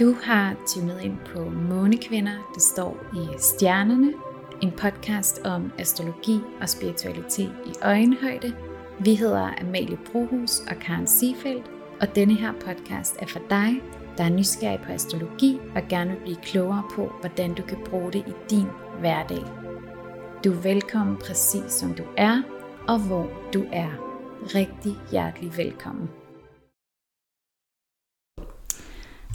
[0.00, 4.12] Du har tunet ind på Månekvinder, der står i stjernerne.
[4.62, 8.56] En podcast om astrologi og spiritualitet i øjenhøjde.
[9.00, 11.70] Vi hedder Amalie Brohus og Karen Siefeldt,
[12.00, 13.82] og denne her podcast er for dig,
[14.18, 18.12] der er nysgerrig på astrologi og gerne vil blive klogere på, hvordan du kan bruge
[18.12, 18.66] det i din
[19.00, 19.44] hverdag.
[20.44, 22.42] Du er velkommen præcis som du er,
[22.88, 23.90] og hvor du er.
[24.54, 26.08] Rigtig hjertelig velkommen.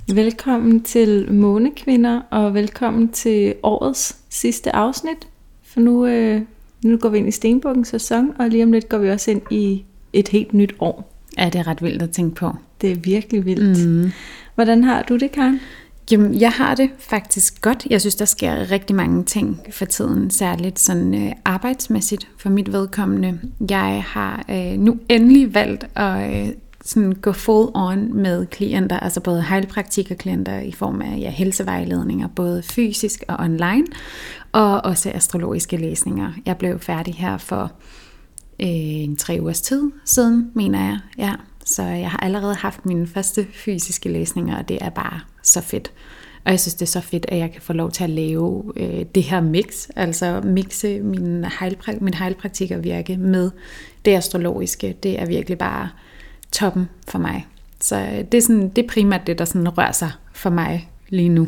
[0.10, 5.28] Velkommen til Månekvinder, og velkommen til årets sidste afsnit.
[5.64, 6.42] For nu, øh,
[6.84, 9.42] nu går vi ind i Stenbukkens sæson, og lige om lidt går vi også ind
[9.52, 9.84] i
[10.14, 11.14] et helt nyt år.
[11.38, 12.52] Ja, det er ret vildt at tænke på.
[12.82, 13.88] Det er virkelig vildt.
[13.88, 14.12] Mm.
[14.56, 15.60] Hvordan har du det, Karen?
[16.12, 17.88] Jamen, jeg har det faktisk godt.
[17.90, 22.72] Jeg synes, der sker rigtig mange ting for tiden, særligt sådan øh, arbejdsmæssigt for mit
[22.72, 23.40] vedkommende.
[23.70, 26.54] Jeg har øh, nu endelig valgt at øh,
[26.86, 32.64] sådan gå full on med klienter, altså både heilpraktikerklienter i form af ja, helsevejledninger, både
[32.64, 33.86] fysisk og online,
[34.52, 36.32] og også astrologiske læsninger.
[36.46, 37.72] Jeg blev færdig her for
[38.62, 41.00] øh, en tre ugers tid siden, mener jeg.
[41.18, 41.34] Ja,
[41.66, 45.92] så jeg har allerede haft mine første fysiske læsninger, og det er bare så fedt.
[46.46, 48.74] Og jeg synes, det er så fedt, at jeg kan få lov til at lave
[48.76, 53.52] øh, det her mix, altså mixe min heilprak- min heilpraktikervirke med
[54.06, 54.98] det astrologiske.
[55.04, 55.90] Det er virkelig bare
[56.52, 57.48] toppen for mig.
[57.80, 60.90] Så øh, det er, sådan, det er primært det, der sådan rører sig for mig
[61.10, 61.48] lige nu.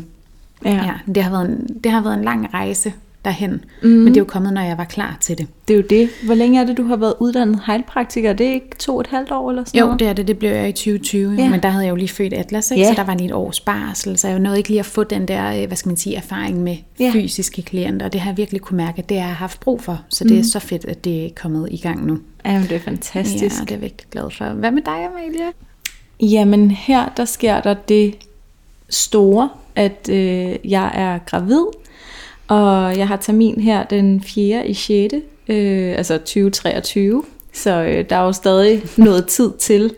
[0.64, 0.70] Ja.
[0.70, 2.92] Ja, det, har været en, det har været en lang rejse
[3.24, 3.88] derhen, mm.
[3.88, 5.46] men det er jo kommet, når jeg var klar til det.
[5.68, 6.08] Det er jo det.
[6.24, 8.32] Hvor længe er det, du har været uddannet heilpraktiker?
[8.32, 10.28] Det er ikke to og et halvt år eller sådan Jo, det er det.
[10.28, 11.50] Det blev jeg i 2020, ja.
[11.50, 12.82] men der havde jeg jo lige født Atlas, ikke?
[12.82, 12.88] Ja.
[12.88, 15.28] så der var lige et års barsel, så jeg nåede ikke lige at få den
[15.28, 17.10] der, øh, hvad skal man sige, erfaring med ja.
[17.12, 19.82] fysiske klienter, og det har jeg virkelig kunne mærke, at det har jeg haft brug
[19.82, 20.38] for, så det mm.
[20.38, 22.18] er så fedt, at det er kommet i gang nu.
[22.46, 23.42] Ja, det er fantastisk.
[23.42, 24.44] Ja, det er jeg virkelig glad for.
[24.44, 25.52] Hvad med dig, Amalie?
[26.20, 28.14] Jamen, her der sker der det
[28.88, 31.64] store, at øh, jeg er gravid,
[32.48, 34.68] og jeg har termin her den 4.
[34.68, 35.14] i 6.
[35.48, 37.24] Øh, altså 2023.
[37.52, 39.94] Så øh, der er jo stadig noget tid til,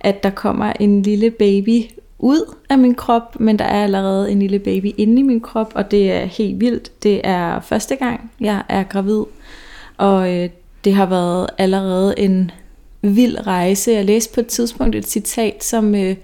[0.00, 1.82] at der kommer en lille baby
[2.18, 5.72] ud af min krop, men der er allerede en lille baby inde i min krop,
[5.74, 7.02] og det er helt vildt.
[7.02, 9.22] Det er første gang, jeg er gravid,
[9.96, 10.48] og øh,
[10.84, 12.50] det har været allerede en
[13.02, 13.90] vild rejse.
[13.90, 16.16] Jeg læste på et tidspunkt et citat, som øh,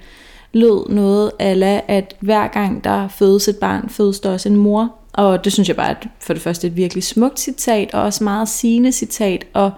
[0.53, 5.02] lød noget af, at hver gang der fødes et barn, fødes der også en mor.
[5.13, 8.25] Og det synes jeg bare er for det første et virkelig smukt citat, og også
[8.25, 9.71] meget sigende citat, og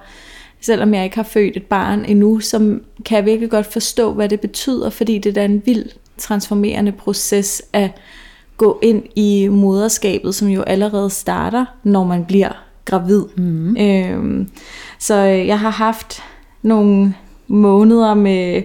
[0.61, 4.29] selvom jeg ikke har født et barn endnu, så kan jeg virkelig godt forstå, hvad
[4.29, 5.87] det betyder, fordi det er en vild
[6.19, 7.91] transformerende proces at
[8.57, 13.25] gå ind i moderskabet, som jo allerede starter, når man bliver gravid.
[13.37, 13.77] Mm.
[13.77, 14.49] Øhm,
[14.99, 16.23] så jeg har haft
[16.63, 17.15] nogle
[17.47, 18.63] måneder med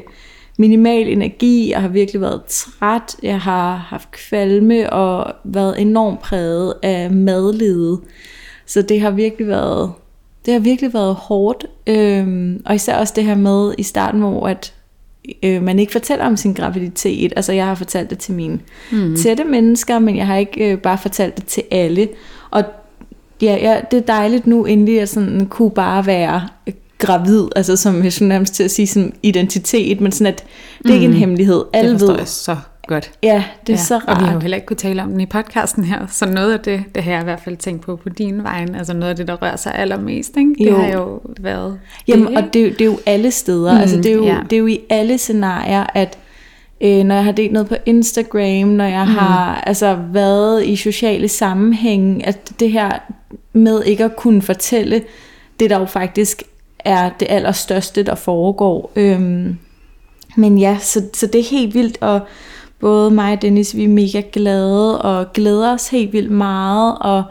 [0.59, 6.74] minimal energi, jeg har virkelig været træt, jeg har haft kvalme og været enormt præget
[6.84, 8.00] af madlede.
[8.66, 9.92] Så det har virkelig været,
[10.46, 11.66] det har virkelig været hårdt.
[11.88, 14.74] Øhm, og især også det her med i starten, hvor at
[15.44, 17.34] øh, man ikke fortæller om sin graviditet.
[17.36, 18.59] Altså jeg har fortalt det til mine
[18.92, 19.16] mm.
[19.16, 22.09] tætte mennesker, men jeg har ikke øh, bare fortalt det til alle.
[22.52, 22.64] Og
[23.42, 26.48] ja, ja, det er dejligt nu endelig at sådan kunne bare være
[27.00, 30.44] gravid, altså som jeg nærmest til at sige som identitet, men sådan at
[30.84, 31.14] det er ikke mm.
[31.14, 31.64] en hemmelighed.
[31.74, 32.20] Alle det forstår ved.
[32.20, 32.56] jeg så
[32.88, 33.12] godt.
[33.24, 33.84] Ja, det er ja.
[33.84, 34.08] så rart.
[34.08, 36.54] Og vi har jo heller ikke kunne tale om den i podcasten her, så noget
[36.54, 39.10] af det, det har jeg i hvert fald tænkt på på din vej, altså noget
[39.10, 40.56] af det, der rører sig allermest, ikke?
[40.60, 40.78] det jo.
[40.78, 44.06] har jo været Jamen, det, og det, det er jo alle steder, mm, altså det
[44.06, 44.38] er, jo, ja.
[44.50, 46.18] det er jo i alle scenarier, at
[46.81, 49.12] øh, når jeg har delt noget på Instagram, når jeg mm.
[49.12, 52.92] har altså været i sociale sammenhænge, at det her
[53.54, 55.02] med ikke at kunne fortælle
[55.60, 56.44] det, der jo faktisk
[56.79, 58.91] er det allerstørste, der foregår.
[58.95, 59.57] Øhm,
[60.35, 62.19] men ja, så, så det er helt vildt, og
[62.79, 67.23] både mig og Dennis, vi er mega glade, og glæder os helt vildt meget, og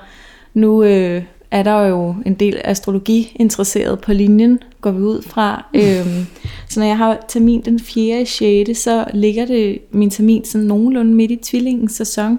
[0.54, 5.64] nu øh, er der jo en del astrologi interesseret på linjen, går vi ud fra.
[5.75, 6.26] øhm,
[6.69, 8.26] så når jeg har termin den 4.
[8.26, 8.78] 6.
[8.78, 12.38] så ligger det min termin sådan nogenlunde midt i tvillingens sæson.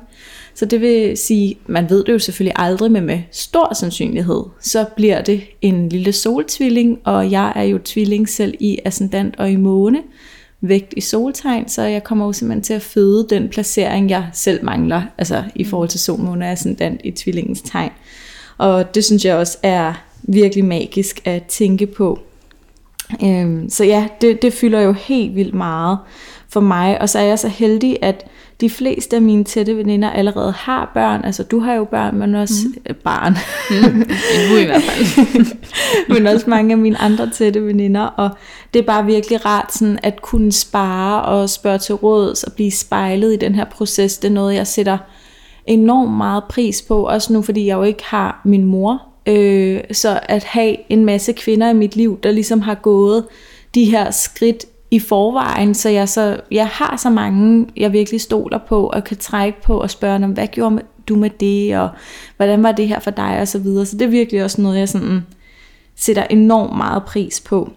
[0.60, 4.86] Så det vil sige, man ved det jo selvfølgelig aldrig, men med stor sandsynlighed, så
[4.96, 9.56] bliver det en lille soltvilling, og jeg er jo tvilling selv i ascendant og i
[9.56, 10.02] måne,
[10.62, 14.66] vægt i soltegn, så jeg kommer jo simpelthen til at føde den placering, jeg selv
[14.66, 17.92] mangler, altså i forhold til solmåne og ascendant i tvillingens tegn.
[18.58, 22.20] Og det synes jeg også er virkelig magisk at tænke på.
[23.24, 25.98] Øhm, så ja, det, det fylder jo helt vildt meget
[26.50, 27.02] for mig.
[27.02, 28.26] Og så er jeg så heldig, at
[28.62, 31.26] de fleste af mine tætte veninder allerede har børn.
[31.26, 32.96] Altså du har jo børn, men også mm.
[33.04, 33.38] barn.
[33.70, 33.98] Mm.
[34.50, 35.46] Nu i hvert fald.
[36.14, 38.02] men også mange af mine andre tætte veninder.
[38.02, 38.30] Og
[38.74, 42.72] det er bare virkelig rart sådan, at kunne spare og spørge til råds og blive
[42.72, 44.18] spejlet i den her proces.
[44.18, 44.98] Det er noget, jeg sætter
[45.68, 47.08] enormt meget pris på.
[47.08, 49.02] Også nu, fordi jeg jo ikke har min mor.
[49.26, 53.26] Øh, så at have en masse kvinder i mit liv, der ligesom har gået
[53.76, 58.58] de her skridt i forvejen, så jeg, så jeg har så mange, jeg virkelig stoler
[58.58, 61.90] på, og kan trække på og spørge dem, hvad gjorde du med det, og
[62.38, 63.86] hvordan var det her for dig, og så videre.
[63.86, 65.26] Så det er virkelig også noget, jeg sådan
[65.96, 67.72] sætter enormt meget pris på.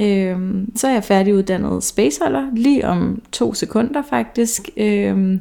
[0.00, 4.68] Øhm, så er jeg færdiguddannet spaceholder lige om to sekunder faktisk.
[4.76, 5.40] Øhm,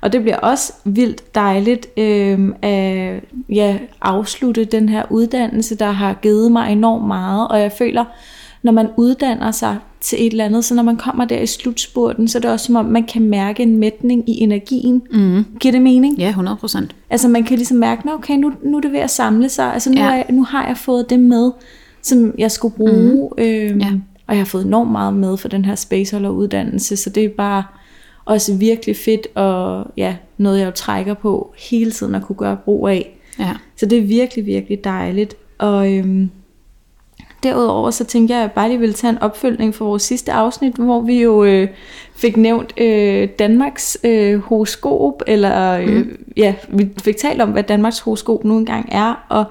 [0.00, 6.14] og det bliver også vildt dejligt øhm, at ja, afslutte den her uddannelse, der har
[6.22, 7.48] givet mig enormt meget.
[7.48, 8.04] Og jeg føler,
[8.62, 12.28] når man uddanner sig til et eller andet, så når man kommer der i slutspurten,
[12.28, 15.02] så er det også som om, man kan mærke en mætning i energien.
[15.12, 15.44] Mm.
[15.60, 16.18] Giver det mening?
[16.18, 16.94] Ja, 100 procent.
[17.10, 19.72] Altså man kan ligesom mærke, okay, nu, nu er det ved at samle sig.
[19.74, 20.04] Altså nu, Ja.
[20.10, 21.50] er jeg, nu har jeg fået det med,
[22.02, 23.28] som jeg skulle bruge.
[23.38, 23.44] Mm.
[23.44, 23.90] Øhm, Ja.
[24.26, 27.28] Og jeg har fået enormt meget med for den her spaceholder uddannelse, så det er
[27.28, 27.62] bare
[28.24, 32.56] også virkelig fedt, og ja, noget jeg jo trækker på hele tiden at kunne gøre
[32.64, 33.18] brug af.
[33.38, 33.50] Ja.
[33.76, 35.34] Så det er virkelig, virkelig dejligt.
[35.58, 36.30] Og øhm,
[37.44, 40.32] derudover så tænker jeg, at jeg bare lige vil tage en opfølgning for vores sidste
[40.32, 41.68] afsnit, hvor vi jo øh,
[42.16, 46.24] fik nævnt øh, Danmarks øh, horoskop, eller øh, mm.
[46.36, 49.44] ja, vi fik talt om, hvad Danmarks horoskop nu engang er, og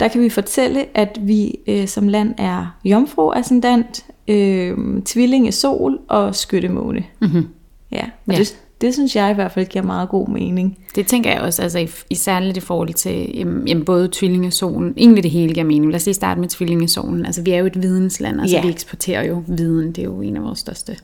[0.00, 5.98] der kan vi fortælle, at vi øh, som land er jomfru ascendant, øh, tvillinge sol
[6.08, 7.04] og skyttemåne.
[7.20, 7.48] Mm-hmm.
[7.92, 8.38] Ja, og Ja.
[8.38, 10.78] Det, det synes jeg i hvert fald giver meget god mening.
[10.94, 14.94] Det tænker jeg også, altså i, i særligt i forhold til jamen, jamen, både tvillingesolen,
[14.96, 15.86] egentlig det hele giver mening.
[15.92, 17.26] Lad os lige starte med tvillingesolen.
[17.26, 18.62] Altså vi er jo et vidensland, altså Ja.
[18.62, 20.96] vi eksporterer jo viden, det er jo en af vores største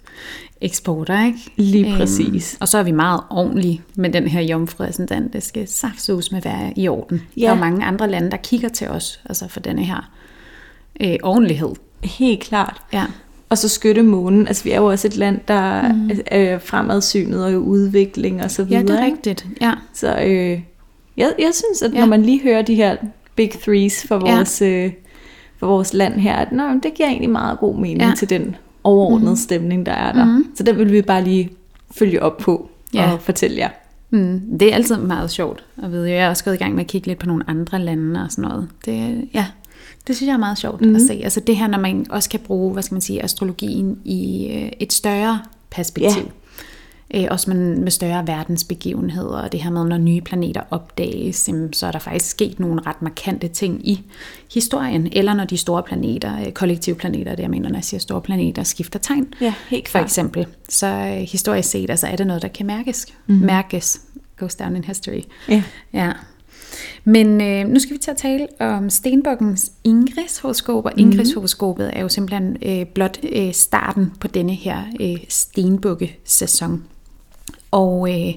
[0.60, 1.38] eksporter, ikke?
[1.56, 2.56] Lige præcis.
[2.60, 5.32] og så er vi meget ordentlige med den her jomfru ascendant.
[5.32, 7.22] Det skal saftsus med være i orden.
[7.36, 7.40] Ja.
[7.42, 10.10] Der er jo mange andre lande, der kigger til os, altså for denne her
[11.00, 11.70] øh, ordentlighed.
[12.04, 12.76] Helt klart.
[12.92, 13.04] Ja.
[13.52, 14.48] Og så skytte månen.
[14.48, 16.10] Altså vi er jo også et land, der mm.
[16.26, 18.96] er fremadsynet og udvikling og så ja, videre.
[18.96, 19.46] det er rigtigt.
[19.60, 19.72] Ja.
[19.94, 20.60] Så øh,
[21.16, 22.00] jeg, jeg synes, at Ja.
[22.00, 22.96] når man lige hører de her
[23.34, 24.92] big threes for vores, øh,
[25.58, 28.12] for vores land her, at nå, det giver egentlig meget god mening Ja.
[28.16, 29.36] til den overordnede mm.
[29.36, 30.24] stemning, der er der.
[30.24, 30.46] Mm.
[30.54, 31.50] Så den vil vi bare lige
[31.90, 33.12] følge op på Ja.
[33.12, 33.70] og fortælle jer.
[34.10, 36.10] Mm, det er altid meget sjovt at vide.
[36.10, 38.30] Jeg er også gået i gang med at kigge lidt på nogle andre lande og
[38.30, 38.68] sådan noget.
[38.86, 39.46] Det, ja,
[40.06, 40.96] det synes jeg er meget sjovt mm.
[40.96, 41.20] at se.
[41.24, 44.70] Altså det her, når man også kan bruge, hvad skal man sige, astrologien i øh,
[44.80, 45.40] et større
[45.70, 46.30] perspektiv.
[47.14, 51.72] Øh, også med, med større verdensbegivenheder, og det her med, når nye planeter opdages, jamen,
[51.72, 54.02] så er der faktisk sket nogle ret markante ting i
[54.54, 58.00] historien, eller når de store planeter, øh, kollektive planeter, det jeg mener, når jeg siger
[58.00, 59.34] store planeter, skifter tegn.
[59.40, 63.06] Ja, helt For eksempel, så øh, historisk set, altså er det noget, der kan mærkes.
[63.26, 63.34] Mm.
[63.34, 64.00] Mærkes.
[64.38, 65.22] Goes down in history.
[65.48, 65.62] Ja.
[65.92, 66.12] Ja.
[67.04, 72.08] Men øh, nu skal vi til at tale om Stenbukkens Ingrids-horoskop, og Ingrids-horoskopet er jo
[72.08, 76.84] simpelthen øh, blot øh, starten på denne her øh, stenbukke-sæson.
[77.70, 78.34] Og øh,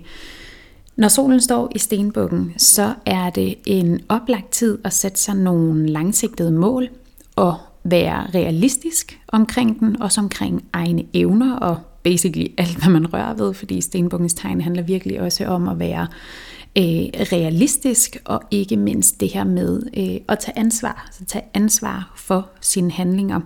[0.95, 5.88] når solen står i stenbukken, så er det en oplagt tid at sætte sig nogle
[5.89, 6.89] langsigtede mål
[7.36, 13.33] og være realistisk omkring den, også omkring egne evner og basically alt, hvad man rører
[13.33, 18.77] ved, fordi stenbukkens tegn handler virkelig også om at være øh, Øh, realistisk, og ikke
[18.77, 23.39] mindst det her med øh, at tage ansvar, altså tage ansvar for sine handlinger.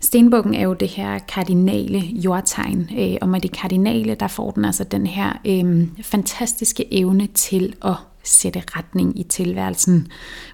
[0.00, 4.64] Stenbukken er jo det her kardinale jordtegn, øh, og med det kardinale, der får den
[4.64, 7.94] altså den her øh, fantastiske evne til at
[8.30, 10.08] sætte retning i tilværelsen.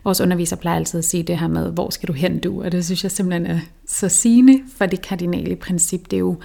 [0.05, 2.63] Vores underviser plejer altid at sige det her med, hvor skal du hen du?
[2.63, 6.11] Og det synes jeg simpelthen er så sigende for det kardinale princip.
[6.11, 6.37] Det er jo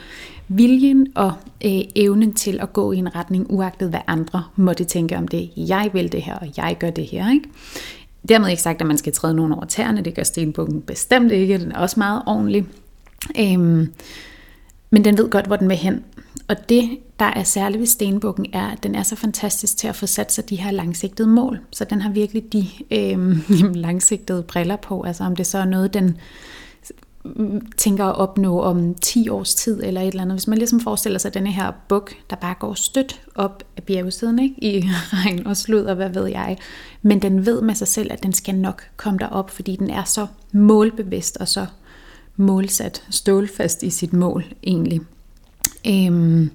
[0.47, 1.33] viljen og
[1.65, 5.49] øh, evnen til at gå i en retning, uagtet hvad andre måtte tænke om det.
[5.57, 7.31] Jeg vil det her, og jeg gør det her.
[7.31, 7.49] Ikke?
[8.29, 10.01] Dermed ikke sagt, at man skal træde nogen over tæerne.
[10.01, 11.57] Det gør stenbukken bestemt ikke.
[11.57, 12.65] Den er også meget ordentlig.
[13.39, 13.93] Øhm,
[14.89, 16.03] men den ved godt, hvor den vil hen.
[16.51, 19.95] Og det, der er særligt ved stenbukken, er, at den er så fantastisk til at
[19.95, 21.59] få sat sig de her langsigtede mål.
[21.71, 22.67] Så den har virkelig de
[22.97, 25.01] øh, langsigtede briller på.
[25.01, 26.17] Altså om det så er noget, den
[27.77, 30.35] tænker at opnå om 10 års tid eller et eller andet.
[30.37, 34.39] Hvis man ligesom forestiller sig denne her buk, der bare går stødt op af bjergsiden
[34.39, 34.55] ikke?
[34.63, 36.57] i regn og slud og hvad ved jeg.
[37.01, 40.03] Men den ved med sig selv, at den skal nok komme derop, fordi den er
[40.03, 41.65] så målbevidst og så
[42.35, 45.01] målsat, stålfast i sit mål egentlig.
[45.87, 46.51] Øhm,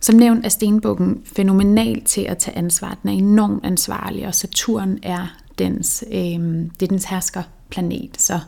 [0.00, 2.98] som nævnt er stenbukken fænomenal til at tage ansvar.
[3.02, 8.20] Den er enormt ansvarlig, og Saturn er dens, øhm, det er dens herskerplanet.
[8.20, 8.40] Så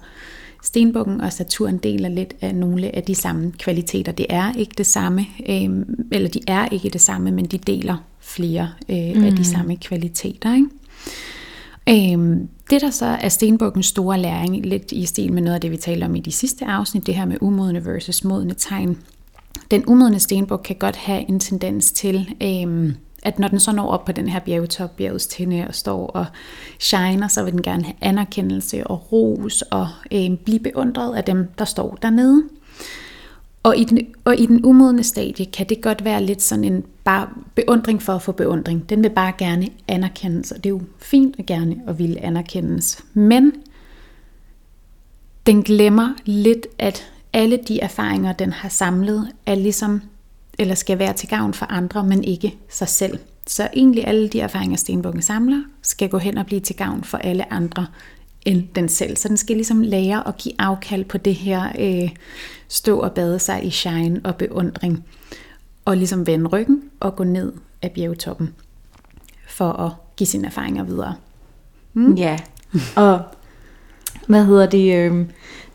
[0.62, 4.12] Stenbukken og Saturn deler lidt af nogle af de samme kvaliteter.
[4.12, 5.70] Det er ikke det samme, øh,
[6.12, 9.24] eller de er ikke det samme, men de deler flere øh, mm.
[9.24, 9.44] af de mm.
[9.44, 10.54] samme kvaliteter.
[10.54, 12.16] Ikke?
[12.16, 12.36] Øh,
[12.70, 15.76] det der så er Stenbukkens store læring, lidt i stil med noget af det, vi
[15.76, 18.98] talte om i de sidste afsnit, det her med umodne versus modne tegn.
[19.72, 22.34] Den umodne stenbuk kan godt have en tendens til...
[22.42, 26.06] Øh, at når den så når op på den her bjergetop, bjergets tænde og står
[26.06, 26.26] og
[26.78, 31.48] shiner, så vil den gerne have anerkendelse og ros og øh, blive beundret af dem,
[31.58, 32.42] der står dernede.
[33.62, 36.84] Og i, den, og i den umodne stadie kan det godt være lidt sådan en
[37.04, 38.90] bare beundring for at få beundring.
[38.90, 43.04] Den vil bare gerne anerkendes, og det er jo fint at gerne at ville anerkendes.
[43.14, 43.52] Men
[45.46, 50.02] den glemmer lidt, at alle de erfaringer, den har samlet, er ligesom
[50.58, 53.18] eller skal være til gavn for andre, men ikke sig selv.
[53.46, 57.18] Så egentlig alle de erfaringer, Stenbukken samler, skal gå hen og blive til gavn for
[57.18, 57.86] alle andre
[58.44, 59.16] end den selv.
[59.16, 62.10] Så den skal ligesom lære at give afkald på det her øh,
[62.68, 65.04] stå og bade sig i shine og beundring,
[65.84, 68.54] og ligesom vende ryggen og gå ned af bjergtoppen
[69.48, 71.14] for at give sine erfaringer videre.
[71.94, 72.14] Mm?
[72.14, 72.38] Ja,
[72.96, 73.20] og
[74.26, 74.94] hvad hedder det?
[74.94, 75.12] Øh,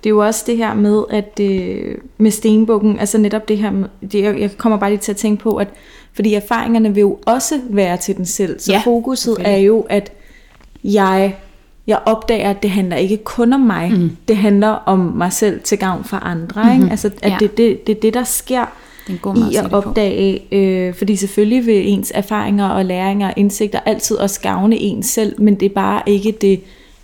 [0.04, 3.72] det er jo også det her med, at øh, med stenbukken, altså netop det her,
[4.12, 5.68] det, jeg, jeg kommer bare lige til at tænke på, at
[6.14, 10.12] fordi erfaringerne vil jo også være til den selv, så ja, fokuset er jo, at
[10.84, 11.36] jeg,
[11.88, 14.18] jeg opdager, at det handler ikke kun om mig, mm.
[14.28, 16.82] det handler om mig selv til gavn for andre, mm-hmm.
[16.82, 16.92] ikke?
[16.92, 17.38] altså at ja.
[17.40, 18.66] det er det, det, det, der sker,
[19.52, 24.42] i at opdage, øh, fordi selvfølgelig vil ens erfaringer og læringer og indsigter altid også
[24.42, 26.62] gavne en selv, men det er bare ikke det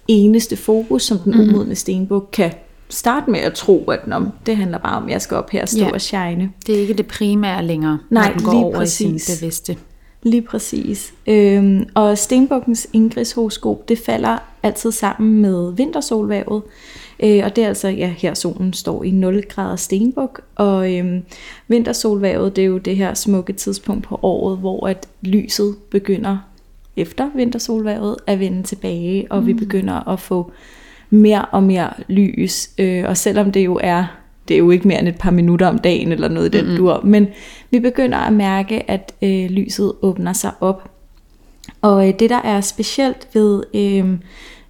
[0.08, 1.40] eneste fokus, som den mm.
[1.40, 2.52] umodne stenbuk kan
[2.90, 5.62] starte med at tro, at Nå, det handler bare om, at jeg skal op her
[5.62, 5.92] og stå ja.
[5.92, 6.52] og shine.
[6.68, 9.02] Det er ikke det primære længere, Nej, når den går lige over præcis.
[9.02, 9.78] i sin bevidste.
[10.24, 11.14] Lige præcis.
[11.28, 16.62] Øhm, og Stenbukkens ingridshoroskop, det falder altid sammen med vintersolvævet.
[17.20, 21.24] Øh, og det er altså, ja, her solen står i 0 grader stenbuk, og øhm,
[21.68, 26.38] vintersolvævet, det er jo det her smukke tidspunkt på året, hvor at lyset begynder
[26.98, 29.48] efter vintersolvævet at vende tilbage, og mm.
[29.48, 30.52] vi begynder at få
[31.10, 32.70] mere og mere lys.
[32.78, 34.06] Øh, og selvom det jo er,
[34.48, 36.66] det er jo ikke mere end et par minutter om dagen eller noget i den
[36.66, 36.78] mm-hmm.
[36.78, 37.28] dur, men
[37.72, 40.92] vi begynder at mærke, at øh, lyset åbner sig op.
[41.82, 44.18] Og øh, det der er specielt ved øh,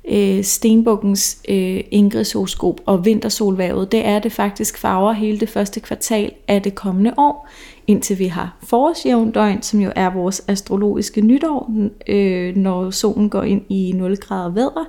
[0.09, 5.79] øh, stenbukkens øh, ingridshoroskop og vintersolvævet, det er, at det faktisk farver hele det første
[5.79, 7.49] kvartal af det kommende år,
[7.87, 11.73] indtil vi har forårsjævndøgn, som jo er vores astrologiske nytår,
[12.07, 14.85] øh, når solen går ind i 0 grader vædre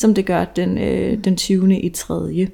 [0.00, 1.80] som det gør den, øh, den 20.
[1.80, 2.46] i 3.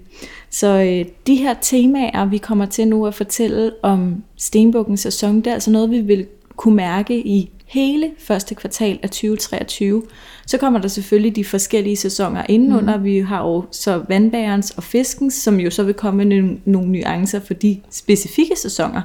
[0.50, 5.47] Så øh, de her temaer, vi kommer til nu at fortælle om Stenbukkens sæson, det
[5.47, 6.26] er altså noget, vi vil
[6.57, 10.02] kunne mærke i hele første kvartal af 2023.
[10.47, 12.97] Så kommer der selvfølgelig de forskellige sæsoner indenunder.
[12.97, 13.05] Mm.
[13.05, 17.40] Vi har jo så vandbærens og fiskens, som jo så vil komme med nogle nuancer
[17.40, 19.02] for de specifikke sæsoner.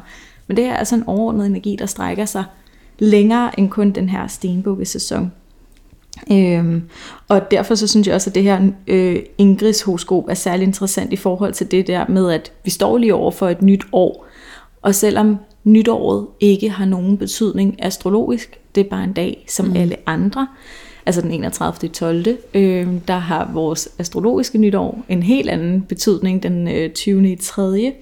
[0.47, 2.43] Men det er altså en overordnet energi, der strækker sig
[2.99, 5.31] længere end kun den her stenbukkesæson.
[6.31, 6.83] Øhm,
[7.27, 11.13] og derfor så synes jeg også, at det her øh, Ingrids horoskop er særlig interessant
[11.13, 14.25] i forhold til det der med, at vi står lige over for et nyt år.
[14.81, 19.75] Og selvom nytåret ikke har nogen betydning astrologisk, det er bare en dag som mm.
[19.75, 20.47] alle andre,
[21.05, 21.89] altså den 31.
[21.89, 22.27] 12.
[22.53, 27.31] Øh, der har vores astrologiske nytår en helt anden betydning den øh, 20.
[27.31, 27.93] i 3.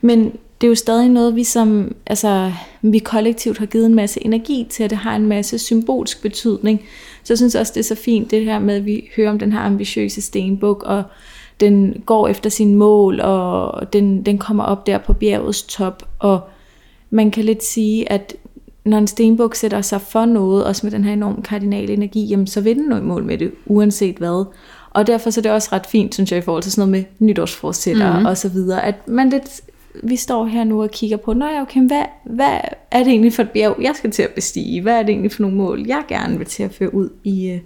[0.00, 0.32] Men
[0.64, 2.52] det er jo stadig noget, vi som altså,
[2.82, 6.80] vi kollektivt har givet en masse energi til, at det har en masse symbolsk betydning.
[7.24, 9.38] Så jeg synes også, det er så fint, det her med, at vi hører om
[9.38, 11.02] den her ambitiøse stenbuk, og
[11.60, 16.40] den går efter sin mål, og den, den kommer op der på bjergets top, og
[17.10, 18.36] man kan lidt sige, at
[18.84, 22.46] når en stenbuk sætter sig for noget, også med den her enorme kardinale energi, jamen,
[22.46, 24.44] så vil den nå i mål med det, uanset hvad.
[24.90, 27.06] Og derfor så er det også ret fint, synes jeg, i forhold til sådan noget
[27.20, 28.26] med nytårsforsætter mm-hmm.
[28.26, 29.62] og så videre, at man lidt
[30.02, 32.58] vi står her nu og kigger på, nej, okay, hvad, hvad
[32.90, 34.80] er det egentlig for et bjerg, jeg skal til at bestige?
[34.80, 37.50] Hvad er det egentlig for nogle mål, jeg gerne vil til at føre ud i,
[37.50, 37.60] øh,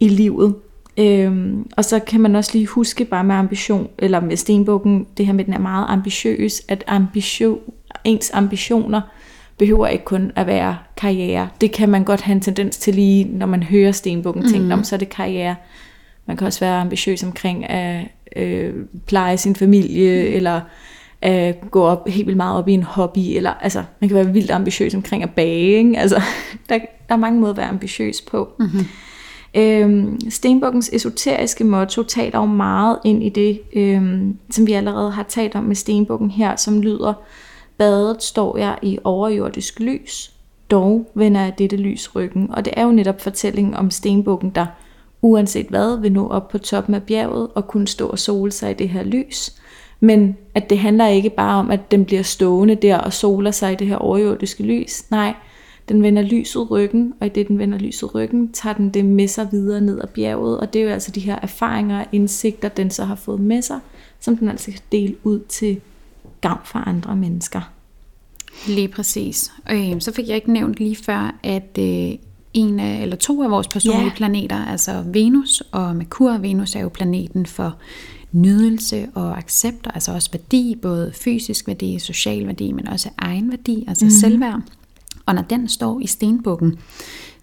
[0.00, 0.54] i livet?
[0.98, 5.26] Øhm, og så kan man også lige huske bare med ambition, eller med stenbukken, det
[5.26, 7.58] her med, den er meget ambitiøs, at ambition,
[8.04, 9.00] ens ambitioner
[9.58, 11.48] behøver ikke kun at være karriere.
[11.60, 14.48] Det kan man godt have en tendens til lige, når man hører stenbukken, mm.
[14.48, 15.56] tænke om, så er det karriere.
[16.26, 18.04] Man kan også være ambitiøs omkring at
[18.36, 18.74] øh,
[19.06, 20.36] pleje sin familie, mm.
[20.36, 20.60] eller
[21.22, 24.32] at gå op, helt vildt meget op i en hobby, eller altså, man kan være
[24.32, 25.98] vildt ambitiøs omkring at bage, ikke?
[25.98, 26.22] Altså,
[26.68, 28.48] der, der er mange måder at være ambitiøs på.
[28.58, 28.86] Mm-hmm.
[29.54, 35.22] Øhm, Stenbukkens esoteriske motto taler jo meget ind i det, øhm, som vi allerede har
[35.22, 37.14] talt om med Stenbukken her, som lyder,
[37.78, 40.32] badet står jeg i overjordisk lys,
[40.70, 42.50] dog vender jeg dette lys ryggen.
[42.50, 44.66] Og det er jo netop fortællingen om Stenbukken, der
[45.22, 48.70] uanset hvad, vil nå op på toppen af bjerget og kunne stå og sole sig
[48.70, 49.54] i det her lys.
[50.00, 53.72] Men at det handler ikke bare om, at den bliver stående der og soler sig
[53.72, 55.10] i det her overjordiske lys.
[55.10, 55.34] Nej,
[55.88, 59.28] den vender lyset ryggen, og i det den vender lyset ryggen, tager den det med
[59.28, 60.60] sig videre ned ad bjerget.
[60.60, 63.62] Og det er jo altså de her erfaringer og indsigter, den så har fået med
[63.62, 63.80] sig,
[64.20, 65.80] som den altså kan dele ud til
[66.40, 67.70] gavn for andre mennesker.
[68.68, 69.52] Lige præcis.
[69.70, 72.10] Øh, så fik jeg ikke nævnt lige før, at øh,
[72.54, 74.16] en af, eller to af vores personlige yeah.
[74.16, 77.76] planeter, altså Venus og Merkur, Venus er jo planeten for
[78.32, 83.84] nydelse og accept, altså også værdi, både fysisk værdi, social værdi, men også egen værdi,
[83.88, 84.10] altså mm.
[84.10, 84.60] selvværd.
[85.26, 86.78] Og når den står i stenbukken,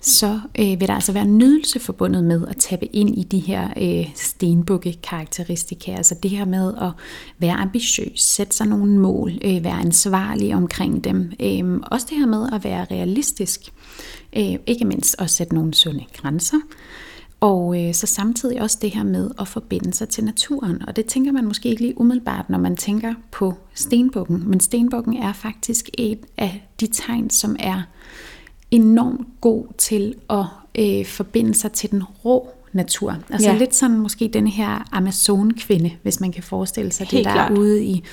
[0.01, 3.69] så øh, vil der altså være nydelse forbundet med at tappe ind i de her
[3.81, 5.91] øh, stenbukke-karakteristika.
[5.91, 6.91] Altså det her med at
[7.37, 11.31] være ambitiøs, sætte sig nogle mål, øh, være ansvarlig omkring dem.
[11.39, 13.61] Øh, også det her med at være realistisk.
[14.37, 16.57] Øh, ikke mindst at sætte nogle sunde grænser.
[17.39, 20.87] Og øh, så samtidig også det her med at forbinde sig til naturen.
[20.87, 24.49] Og det tænker man måske ikke lige umiddelbart, når man tænker på stenbukken.
[24.49, 27.81] Men stenbukken er faktisk et af de tegn, som er
[28.71, 30.45] enormt god til at
[30.79, 33.17] øh, forbinde sig til den rå natur.
[33.29, 33.57] Altså ja.
[33.57, 37.57] lidt sådan måske den her Amazon-kvinde, hvis man kan forestille sig Helt det der klart.
[37.57, 38.03] ude i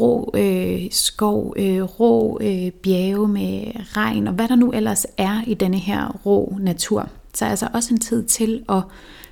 [0.00, 5.42] rå øh, skov, øh, rå øh, bjerge med regn, og hvad der nu ellers er
[5.46, 8.82] i denne her rå natur tager altså også en tid til at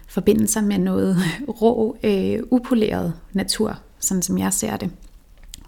[0.09, 1.16] forbinde sig med noget
[1.62, 4.90] rå, øh, upoleret natur, sådan som jeg ser det.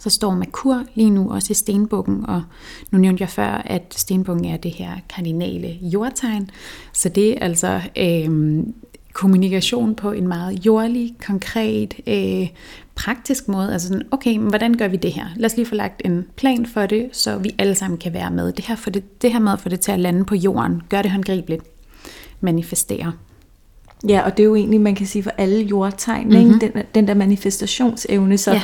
[0.00, 2.42] Så står Merkur lige nu også i stenbukken, og
[2.90, 6.50] nu nævnte jeg før, at stenbukken er det her kardinale jordtegn.
[6.92, 8.64] Så det er altså øh,
[9.12, 12.48] kommunikation på en meget jordlig, konkret, øh,
[12.94, 13.72] praktisk måde.
[13.72, 15.26] Altså sådan, okay, men hvordan gør vi det her?
[15.36, 18.30] Lad os lige få lagt en plan for det, så vi alle sammen kan være
[18.30, 18.52] med.
[18.52, 20.82] Det her, for det, det her med at få det til at lande på jorden,
[20.88, 21.62] gør det håndgribeligt.
[22.42, 23.12] Manifestere.
[24.08, 26.54] Ja, og det er jo egentlig, man kan sige for alle jordtegn, mm-hmm.
[26.54, 26.72] ikke?
[26.74, 28.62] Den, den der manifestationsevne, så ja.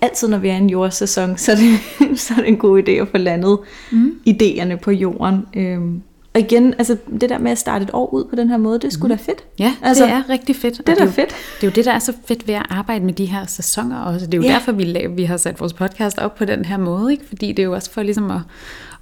[0.00, 1.78] altid når vi er i en jordsæson, så er, det,
[2.20, 3.58] så er det en god idé at få landet
[3.92, 4.20] mm.
[4.28, 5.46] idéerne på jorden.
[5.56, 6.02] Øhm,
[6.34, 8.78] og igen, altså det der med at starte et år ud på den her måde,
[8.78, 9.08] det er sgu mm.
[9.08, 9.44] da fedt.
[9.58, 10.78] Ja, altså, det er rigtig fedt.
[10.86, 11.28] Det er da fedt.
[11.28, 13.98] Det er jo det, der er så fedt ved at arbejde med de her sæsoner
[13.98, 14.26] også.
[14.26, 14.52] Det er jo ja.
[14.52, 17.26] derfor, vi, vi har sat vores podcast op på den her måde, ikke?
[17.28, 18.40] fordi det er jo også for ligesom at,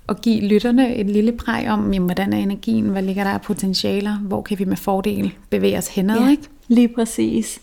[0.08, 3.42] at give lytterne et lille præg om, jamen, hvordan er energien, hvad ligger der af
[3.42, 6.42] potentialer, hvor kan vi med fordel bevæge os henad, ja, ikke?
[6.68, 7.60] lige præcis.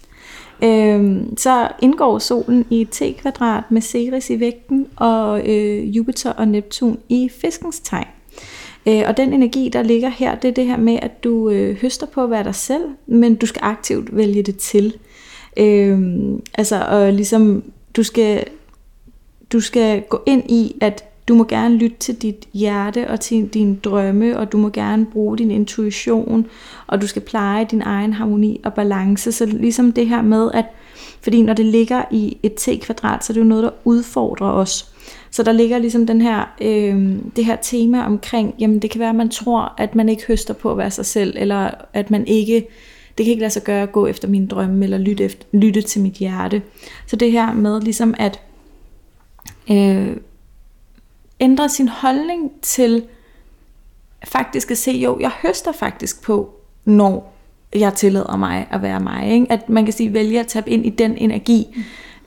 [0.63, 6.97] Øhm, så indgår solen i T-kvadrat med Ceres i vægten, og øh, Jupiter og Neptun
[7.09, 8.07] i fiskens tegn.
[8.87, 11.75] Øh, og den energi, der ligger her, det er det her med, at du øh,
[11.75, 14.97] høster på at være dig selv, men du skal aktivt vælge det til.
[15.57, 15.99] Øh,
[16.53, 17.63] altså, og ligesom,
[17.95, 18.43] du skal,
[19.53, 23.47] du skal gå ind i, at du må gerne lytte til dit hjerte og til
[23.47, 26.45] dine drømme, og du må gerne bruge din intuition,
[26.87, 29.31] og du skal pleje din egen harmoni og balance.
[29.31, 30.65] Så ligesom det her med, at
[31.21, 34.91] fordi når det ligger i et t-kvadrat, så er det jo noget, der udfordrer os.
[35.31, 39.09] Så der ligger ligesom den her, øh, det her tema omkring, jamen det kan være,
[39.09, 42.27] at man tror, at man ikke høster på at være sig selv, eller at man
[42.27, 42.67] ikke,
[43.17, 45.81] det kan ikke lade sig gøre at gå efter mine drømme, eller lytte, efter, lytte
[45.81, 46.61] til mit hjerte.
[47.07, 48.39] Så det her med ligesom at
[49.71, 50.17] øh,
[51.39, 53.03] ændre sin holdning til
[54.27, 57.33] faktisk at se, jo, jeg høster faktisk på, når
[57.75, 59.31] jeg tillader mig at være mig.
[59.31, 59.51] Ikke?
[59.51, 61.67] At man kan sige, vælge at tabe ind i den energi,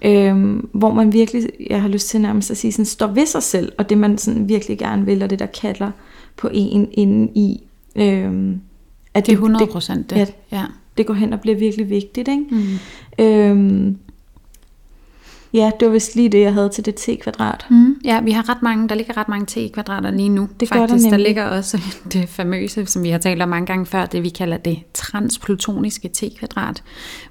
[0.02, 3.42] Øhm, hvor man virkelig, jeg har lyst til nærmest at sige, sådan, står ved sig
[3.42, 5.90] selv, og det man sådan virkelig gerne vil, og det der kalder
[6.36, 7.62] på en inden i.
[7.96, 8.60] Øhm,
[9.14, 10.16] at det er 100 procent det.
[10.52, 10.64] ja.
[10.98, 12.28] det går hen og bliver virkelig vigtigt.
[12.28, 12.44] Ikke?
[12.50, 13.24] Mm.
[13.24, 13.98] Øhm,
[15.52, 17.66] Ja, det var vist lige det, jeg havde til det t-kvadrat.
[17.70, 20.48] Mm, ja, vi har ret mange, der ligger ret mange t-kvadrater lige nu.
[20.60, 21.82] Det Faktisk, der, der ligger også
[22.12, 26.08] det famøse, som vi har talt om mange gange før, det vi kalder det transplutoniske
[26.08, 26.82] t-kvadrat,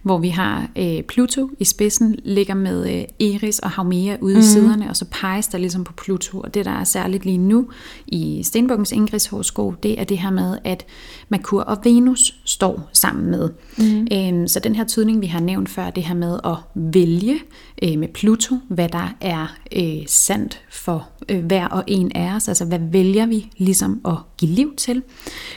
[0.01, 4.39] hvor vi har øh, Pluto i spidsen, ligger med øh, Eris og Haumea ude mm.
[4.39, 6.39] i siderne, og så peges der ligesom på Pluto.
[6.39, 7.69] Og det, der er særligt lige nu
[8.08, 10.86] i Stenbukkens Ingridshoroskop, det er det her med, at
[11.30, 13.49] Merkur og Venus står sammen med.
[13.77, 14.08] Mm.
[14.13, 17.39] Øhm, så den her tydning, vi har nævnt før, det her med at vælge
[17.84, 22.48] øh, med Pluto, hvad der er øh, sandt for øh, hver og en af os,
[22.48, 25.04] altså hvad vælger vi ligesom at give liv til.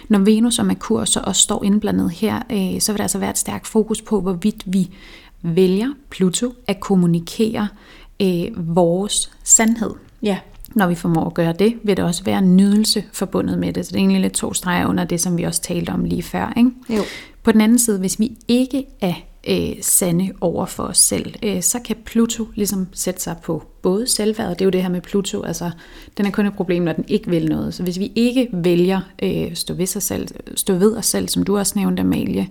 [0.08, 3.30] Når Venus og Merkur så også står indblandet her, øh, så vil der altså være
[3.30, 4.90] et stærkt fokus på, hvorvidt vi
[5.42, 7.68] vælger Pluto at kommunikere
[8.22, 9.90] øh, vores sandhed.
[10.22, 10.38] Ja.
[10.74, 13.86] Når vi formår at gøre det, vil det også være nydelse forbundet med det.
[13.86, 16.22] Så det er egentlig lidt to streger under det, som vi også talte om lige
[16.22, 16.52] før.
[16.56, 16.70] Ikke?
[16.88, 17.02] Jo.
[17.42, 19.14] På den anden side, hvis vi ikke er
[19.48, 24.06] øh, sande over for os selv, øh, så kan Pluto ligesom sætte sig på både
[24.06, 25.70] selvværd, det er jo det her med Pluto, altså
[26.16, 27.74] den er kun et problem, når den ikke vil noget.
[27.74, 31.42] Så hvis vi ikke vælger øh, stå, ved sig selv, stå ved os selv, som
[31.42, 32.48] du også nævnte, Amalie,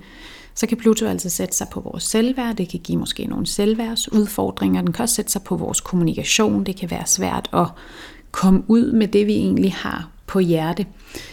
[0.55, 4.81] så kan Pluto altså sætte sig på vores selvværd, det kan give måske nogle selvværdsudfordringer,
[4.81, 7.67] den kan også sætte sig på vores kommunikation, det kan være svært at
[8.31, 10.85] komme ud med det, vi egentlig har på hjerte,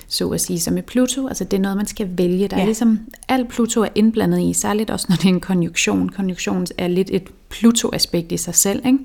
[0.06, 0.60] så at sige.
[0.60, 2.48] Så med Pluto, altså det er noget, man skal vælge.
[2.48, 2.62] Der ja.
[2.62, 6.08] er ligesom, alt Pluto er indblandet i, særligt også når det er en konjunktion.
[6.08, 8.98] Konjunktion er lidt et Pluto-aspekt i sig selv, ikke?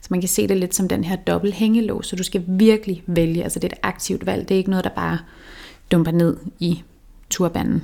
[0.00, 3.02] Så man kan se det lidt som den her dobbelt hængelås, så du skal virkelig
[3.06, 3.42] vælge.
[3.42, 5.18] Altså det er et aktivt valg, det er ikke noget, der bare
[5.92, 6.82] dumper ned i
[7.30, 7.82] turbanen.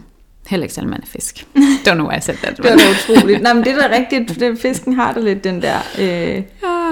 [0.48, 1.46] Heller ikke selvom man er fisk.
[1.88, 2.56] Don't know I said that.
[2.56, 3.42] det var utroligt.
[3.42, 4.40] Nej, men det er da rigtigt.
[4.40, 6.42] Den, fisken har da lidt den der øh,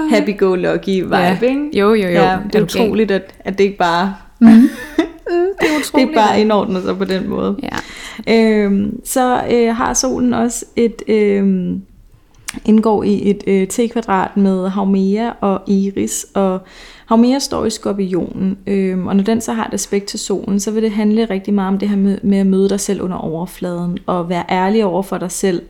[0.09, 1.39] happy-go-lucky vibe, ja.
[1.41, 1.69] ikke?
[1.73, 2.07] Jo, jo, jo.
[2.07, 4.15] Ja, det er utroligt, at, at det ikke bare...
[4.39, 4.47] Mm.
[5.61, 6.09] det er utroligt.
[6.09, 7.55] det er bare indordnet sig på den måde.
[7.63, 7.77] Ja.
[8.33, 11.01] Øhm, så øh, har solen også et...
[11.07, 11.77] Øh,
[12.65, 16.59] indgår i et øh, T-kvadrat med Haumea og Iris, og
[17.05, 20.71] Haumea står i skorpionen, øh, og når den så har et aspekt til solen, så
[20.71, 23.17] vil det handle rigtig meget om det her med, med at møde dig selv under
[23.17, 25.61] overfladen, og være ærlig over for dig selv,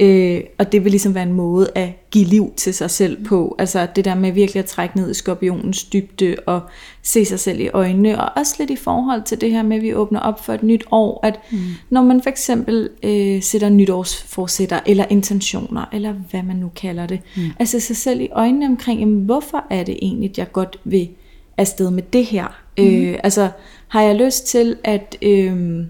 [0.00, 3.56] Øh, og det vil ligesom være en måde at give liv til sig selv på.
[3.58, 6.60] Altså det der med virkelig at trække ned i skorpionens dybde og
[7.02, 8.22] se sig selv i øjnene.
[8.22, 10.62] Og også lidt i forhold til det her med, at vi åbner op for et
[10.62, 11.20] nyt år.
[11.22, 11.58] At mm.
[11.90, 17.20] når man for eksempel øh, sætter nytårsforsætter eller intentioner, eller hvad man nu kalder det.
[17.36, 17.42] Mm.
[17.58, 21.08] Altså sig selv i øjnene omkring, jamen, hvorfor er det egentlig, at jeg godt vil
[21.56, 22.62] afsted med det her?
[22.78, 22.84] Mm.
[22.84, 23.48] Øh, altså
[23.88, 25.16] har jeg lyst til at...
[25.22, 25.86] Øh,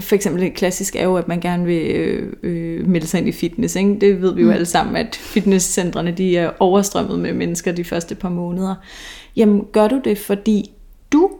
[0.00, 3.28] for eksempel et klassisk er jo, at man gerne vil øh, øh, melde sig ind
[3.28, 3.76] i fitness.
[3.76, 3.96] Ikke?
[4.00, 4.52] Det ved vi jo mm.
[4.52, 8.74] alle sammen, at fitnesscentrene de er overstrømmet med mennesker de første par måneder.
[9.36, 10.70] Jamen gør du det, fordi
[11.12, 11.30] du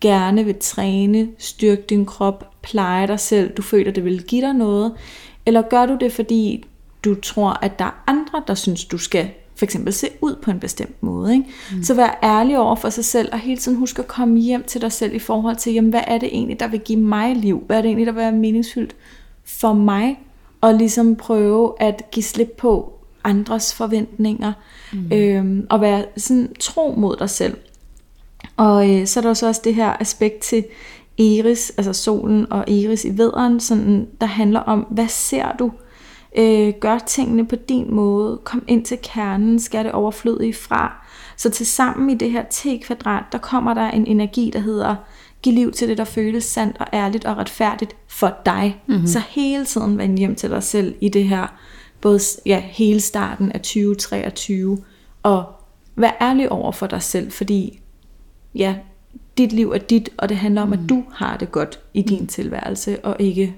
[0.00, 4.54] gerne vil træne, styrke din krop, pleje dig selv, du føler, det vil give dig
[4.54, 4.92] noget,
[5.46, 6.64] eller gør du det, fordi
[7.04, 10.50] du tror, at der er andre, der synes, du skal for eksempel se ud på
[10.50, 11.32] en bestemt måde.
[11.32, 11.44] Ikke?
[11.72, 11.82] Mm.
[11.82, 14.80] Så vær ærlig over for sig selv, og hele tiden husk at komme hjem til
[14.80, 17.62] dig selv i forhold til, jamen, hvad er det egentlig, der vil give mig liv?
[17.66, 18.96] Hvad er det egentlig, der vil være meningsfyldt
[19.44, 20.18] for mig?
[20.60, 22.92] Og ligesom prøve at give slip på
[23.24, 24.52] andres forventninger,
[24.92, 25.12] mm.
[25.12, 27.56] øhm, og være sådan tro mod dig selv.
[28.56, 30.64] Og øh, så er der så også det her aspekt til
[31.18, 35.72] Eris, altså solen og Eris i vederen, sådan, der handler om, hvad ser du?
[36.36, 38.38] Øh, gør tingene på din måde.
[38.44, 39.60] Kom ind til kernen.
[39.60, 41.06] Skær det overflødige fra.
[41.36, 44.96] Så til sammen i det her T-kvadrat, der kommer der en energi, der hedder
[45.42, 48.82] Giv liv til det, der føles sandt og ærligt og retfærdigt for dig.
[48.86, 49.06] Mm-hmm.
[49.06, 51.46] Så hele tiden vend hjem til dig selv i det her,
[52.00, 54.78] både ja, hele starten af 2023,
[55.22, 55.44] og
[55.96, 57.80] vær ærlig over for dig selv, fordi
[58.54, 58.74] ja,
[59.38, 62.26] dit liv er dit, og det handler om, at du har det godt i din
[62.26, 63.54] tilværelse, og ikke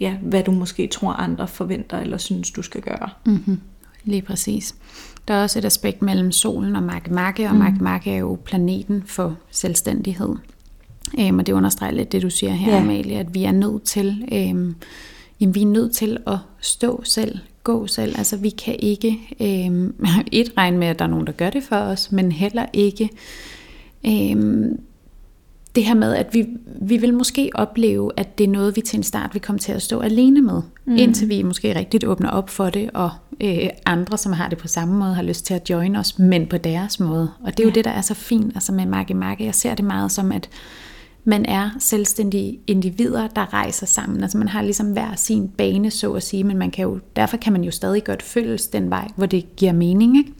[0.00, 3.08] ja, hvad du måske tror andre forventer eller synes, du skal gøre.
[3.26, 3.60] Mm-hmm.
[4.04, 4.74] Lige præcis.
[5.28, 7.58] Der er også et aspekt mellem solen og Makemake, og mm.
[7.58, 10.34] Makemake er jo planeten for selvstændighed.
[11.18, 12.80] Øhm, og det understreger lidt det, du siger her, ja.
[12.80, 14.74] Amalie, at vi er nødt til, øhm,
[15.40, 18.14] jamen, vi er nødt til at stå selv, gå selv.
[18.18, 21.62] Altså vi kan ikke øhm, et regne med, at der er nogen, der gør det
[21.62, 23.10] for os, men heller ikke
[24.06, 24.80] øhm,
[25.74, 26.46] det her med, at vi,
[26.82, 29.72] vi vil måske opleve, at det er noget, vi til en start vil komme til
[29.72, 30.96] at stå alene med, mm.
[30.96, 33.10] indtil vi måske rigtigt åbner op for det, og
[33.40, 36.46] øh, andre, som har det på samme måde, har lyst til at join os, men
[36.46, 37.30] på deres måde.
[37.44, 37.74] Og det er jo ja.
[37.74, 39.44] det, der er så fint altså med Marke Marke.
[39.44, 40.48] Jeg ser det meget som, at
[41.24, 44.22] man er selvstændige individer, der rejser sammen.
[44.22, 47.36] Altså man har ligesom hver sin bane, så at sige, men man kan jo, derfor
[47.36, 50.18] kan man jo stadig godt følges den vej, hvor det giver mening.
[50.18, 50.32] Ikke?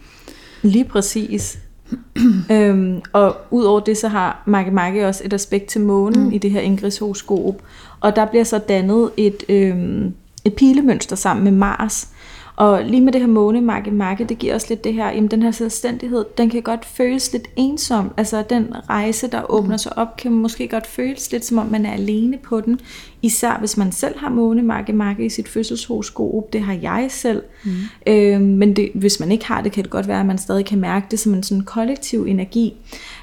[0.62, 1.58] Lige præcis
[2.52, 6.32] øhm, og udover det, så har Marke Marke også et aspekt til månen mm.
[6.32, 7.62] i det her Ingrids horoskop.
[8.00, 12.08] Og der bliver så dannet et, øhm, et pilemønster sammen med Mars.
[12.56, 15.30] Og lige med det her måne, Marke Marke, det giver os lidt det her, jamen
[15.30, 18.10] den her selvstændighed, den kan godt føles lidt ensom.
[18.16, 19.78] Altså den rejse, der åbner mm.
[19.78, 22.80] sig op, kan måske godt føles lidt som om man er alene på den.
[23.22, 27.42] Især hvis man selv har måne, Marke Marke i sit fødselshoroskop, det har jeg selv.
[27.64, 27.70] Mm.
[28.06, 30.66] Øh, men det, hvis man ikke har det, kan det godt være, at man stadig
[30.66, 32.74] kan mærke det som en sådan kollektiv energi.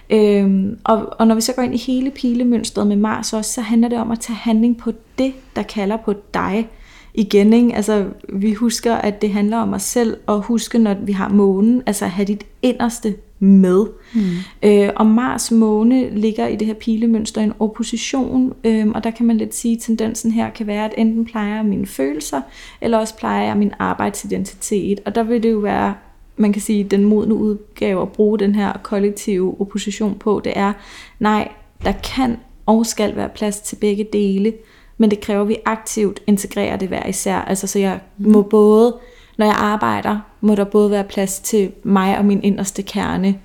[0.10, 3.62] Øhm, og, og når vi så går ind i hele pilemønstret med Mars også, så
[3.62, 6.67] handler det om at tage handling på det, der kalder på dig
[7.13, 7.76] igen, ikke?
[7.76, 11.84] Altså, vi husker, at det handler om os selv, og huske, når vi har månen,
[11.86, 13.86] altså at have dit inderste med.
[14.13, 14.21] Mm.
[14.63, 19.12] Øh, og Mars måne ligger i det her pilemønster i en opposition, øh, og der
[19.12, 22.41] kan man lidt sige, at tendensen her kan være, at enten plejer jeg mine følelser,
[22.82, 25.00] eller også plejer jeg min arbejdsidentitet.
[25.06, 25.93] Og der vil det jo være,
[26.38, 30.74] man kan sige, den modne udgave at bruge den her kollektive opposition på, det er,
[31.19, 31.52] nej,
[31.84, 34.54] der kan og skal være plads til begge dele,
[35.02, 37.36] men det kræver, at vi aktivt integrerer det hver især.
[37.36, 38.96] Altså, så jeg må både,
[39.38, 43.36] når jeg arbejder, må der både være plads til mig og min inderste kerne.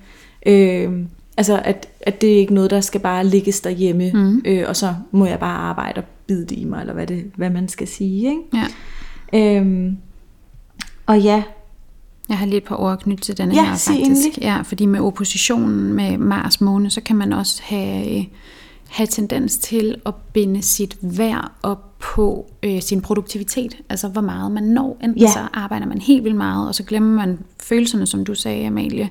[0.45, 0.91] Øh,
[1.37, 4.41] altså, at, at det er ikke noget, der skal bare ligges derhjemme, mm.
[4.45, 7.31] øh, og så må jeg bare arbejde og bide det i mig, eller hvad, det,
[7.35, 8.29] hvad man skal sige.
[8.29, 8.67] Ikke?
[9.33, 9.57] Ja.
[9.57, 9.97] Øhm,
[11.05, 11.43] og ja,
[12.29, 13.89] Jeg har lige et par ord at knytte til denne Ja, her faktisk.
[13.89, 14.37] endelig.
[14.41, 18.25] Ja, fordi med oppositionen med Mars måne, så kan man også have,
[18.89, 23.77] have tendens til at binde sit værd op på øh, sin produktivitet.
[23.89, 24.97] Altså hvor meget man når.
[25.03, 25.27] Enten Ja.
[25.31, 29.09] så arbejder man helt vildt meget, og så glemmer man følelserne, som du sagde, Amalie.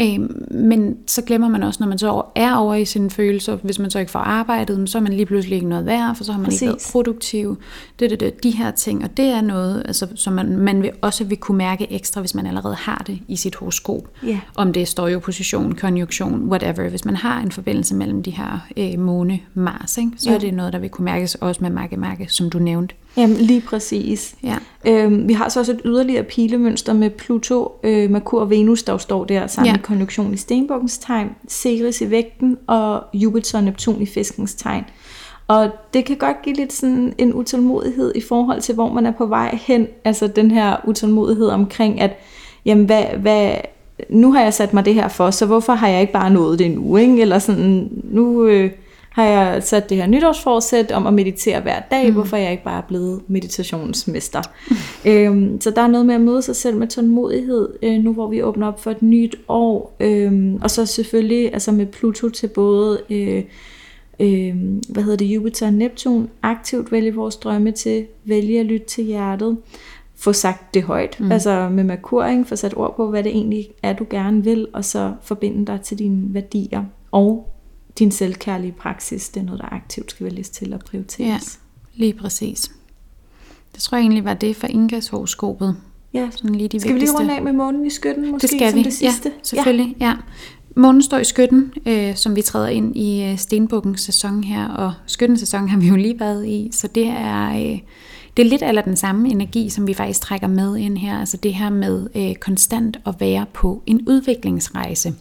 [0.00, 0.18] Øh,
[0.50, 3.90] men så glemmer man også, når man så er over i sine følelser, hvis man
[3.90, 6.40] så ikke får arbejdet, så er man lige pludselig ikke noget værd, for så har
[6.40, 6.92] man ikke været Præcis.
[6.92, 7.58] produktiv.
[8.00, 10.90] Det, det, det, de her ting, og det er noget, altså, som man, man vil
[11.00, 14.08] også vil kunne mærke ekstra, hvis man allerede har det i sit horoskop.
[14.26, 14.40] Ja.
[14.56, 16.88] Om det står i opposition, konjunktion, whatever.
[16.88, 20.34] Hvis man har en forbindelse mellem de her øh, måne Mars, ikke, så Ja.
[20.36, 22.94] er det noget, der vil kunne mærkes også med Makke Makke, som du nævnte.
[23.16, 24.34] Jamen lige præcis.
[24.42, 24.56] Ja.
[24.86, 28.92] Øhm, vi har så også et yderligere pilemønster med Pluto, øh, Merkur og Venus, der
[28.92, 29.78] jo står der sammen Ja.
[29.78, 34.84] i konjunktion i Stenbukkens tegn, Ceres i vægten og Jupiter og Neptun i fiskens tegn.
[35.48, 39.10] Og det kan godt give lidt sådan en utålmodighed i forhold til, hvor man er
[39.12, 39.86] på vej hen.
[40.04, 42.10] Altså den her utålmodighed omkring, at
[42.64, 43.52] jamen, hvad, hvad,
[44.08, 46.58] nu har jeg sat mig det her for, så hvorfor har jeg ikke bare nået
[46.58, 46.96] det nu?
[46.96, 47.20] Ikke?
[47.20, 48.70] Eller sådan, nu øh,
[49.10, 52.14] har jeg sat det her nytårsforsæt om at meditere hver dag, mm.
[52.14, 54.42] hvorfor er jeg ikke bare blevet meditationsmester?
[54.70, 54.76] Mm.
[55.10, 58.28] Øhm, så der er noget med at møde sig selv med tålmodighed, øh, nu hvor
[58.28, 59.96] vi åbner op for et nyt år.
[60.00, 63.00] Øhm, og så selvfølgelig altså med Pluto til både...
[63.10, 63.44] Øh,
[64.20, 64.56] øh,
[64.88, 69.04] hvad hedder det, Jupiter og Neptun, aktivt vælge vores drømme til, vælge at lytte til
[69.04, 69.56] hjertet,
[70.16, 71.32] få sagt det højt, mm.
[71.32, 72.44] altså med Merkur, ikke?
[72.44, 75.80] få sat ord på, hvad det egentlig er, du gerne vil, og så forbinde dig
[75.80, 77.50] til dine værdier og
[77.98, 79.28] din selvkærlige praksis.
[79.28, 81.58] Det er noget, der aktivt skal vælges til at prioriteres.
[81.94, 82.70] Lige præcis.
[83.74, 85.76] Det tror jeg egentlig var det for Ingas horoskopet.
[86.14, 86.28] Ja.
[86.30, 87.18] Sådan lige de Skal vi lige vigtigste.
[87.18, 89.28] runde af med månen i skytten, måske Det skal som vi, det sidste?
[89.28, 89.96] ja, selvfølgelig.
[90.00, 90.14] Ja.
[90.76, 94.92] Månen står i skytten, øh, som vi træder ind i øh, Stenbukkens sæson her, og
[95.06, 97.78] skyttens sæson har vi jo lige været i, så det er, øh,
[98.36, 101.36] det er lidt eller den samme energi, som vi faktisk trækker med ind her, altså
[101.36, 105.14] det her med øh, konstant at være på en udviklingsrejse.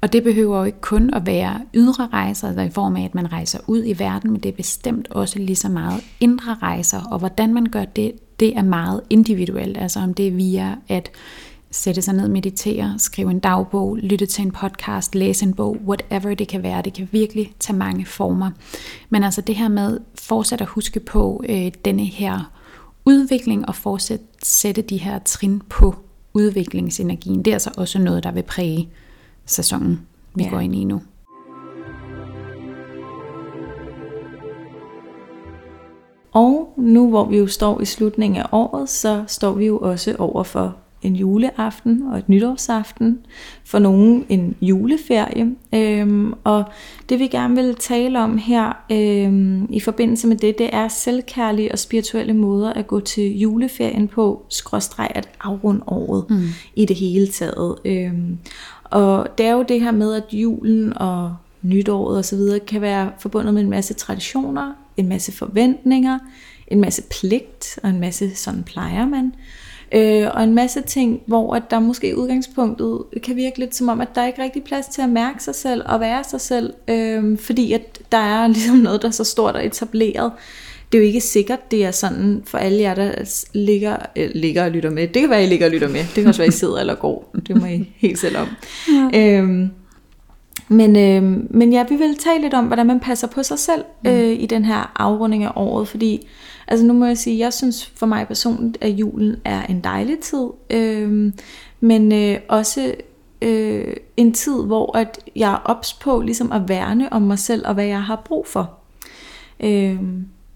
[0.00, 3.14] Og det behøver jo ikke kun at være ydre rejser, altså i form af, at
[3.14, 7.00] man rejser ud i verden, men det er bestemt også lige så meget indre rejser,
[7.10, 11.10] og hvordan man gør det, det er meget individuelt, altså om det er via at
[11.70, 16.34] sætte sig ned, meditere, skrive en dagbog, lytte til en podcast, læse en bog, whatever
[16.34, 16.82] det kan være.
[16.82, 18.50] Det kan virkelig tage mange former.
[19.10, 22.52] Men altså det her med fortsat at huske på øh, denne her
[23.04, 25.94] udvikling og fortsat sætte de her trin på
[26.34, 28.88] udviklingsenergien, det er altså også noget, der vil præge
[29.50, 30.00] sæsonen,
[30.34, 30.50] vi Ja.
[30.50, 31.00] går ind i nu.
[36.32, 40.14] Og nu hvor vi jo står i slutningen af året, så står vi jo også
[40.18, 43.18] over for en juleaften og et nytårsaften.
[43.64, 45.54] For nogen en juleferie.
[45.74, 46.64] Øhm, og
[47.08, 51.72] det vi gerne vil tale om her øhm, i forbindelse med det, det er selvkærlige
[51.72, 56.40] og spirituelle måder at gå til juleferien på, skråstreg at afrunde året mm.
[56.74, 57.76] i det hele taget.
[57.84, 58.38] Øhm,
[58.90, 62.80] og det er jo det her med, at julen og nytåret og så videre kan
[62.80, 66.18] være forbundet med en masse traditioner, en masse forventninger,
[66.68, 69.32] en masse pligt og en masse sådan plejer man.
[69.92, 73.88] Øh, og en masse ting, hvor at der måske i udgangspunktet kan virke lidt som
[73.88, 76.40] om, at der ikke er rigtig plads til at mærke sig selv og være sig
[76.40, 80.32] selv, øh, fordi at der er ligesom noget, der er så stort og etableret.
[80.92, 84.64] Det er jo ikke sikkert, det er sådan for alle jer, der ligger, øh, ligger
[84.64, 85.08] og lytter med.
[85.08, 86.00] Det kan være, I ligger og lytter med.
[86.00, 87.34] Det kan også være, I sidder eller går.
[87.46, 88.48] Det må I helt selv om.
[89.12, 89.38] Ja.
[89.38, 89.70] Øhm,
[90.68, 93.84] men, øh, men ja, vi vil tale lidt om, hvordan man passer på sig selv
[94.06, 96.26] øh, i den her afrunding af året, fordi
[96.68, 100.18] altså nu må jeg sige, jeg synes for mig personligt, at julen er en dejlig
[100.18, 101.32] tid, øh,
[101.80, 102.94] men øh, også
[103.42, 107.66] øh, en tid, hvor at jeg er ops på ligesom at værne om mig selv
[107.66, 108.78] og hvad jeg har brug for.
[109.60, 109.98] Øh,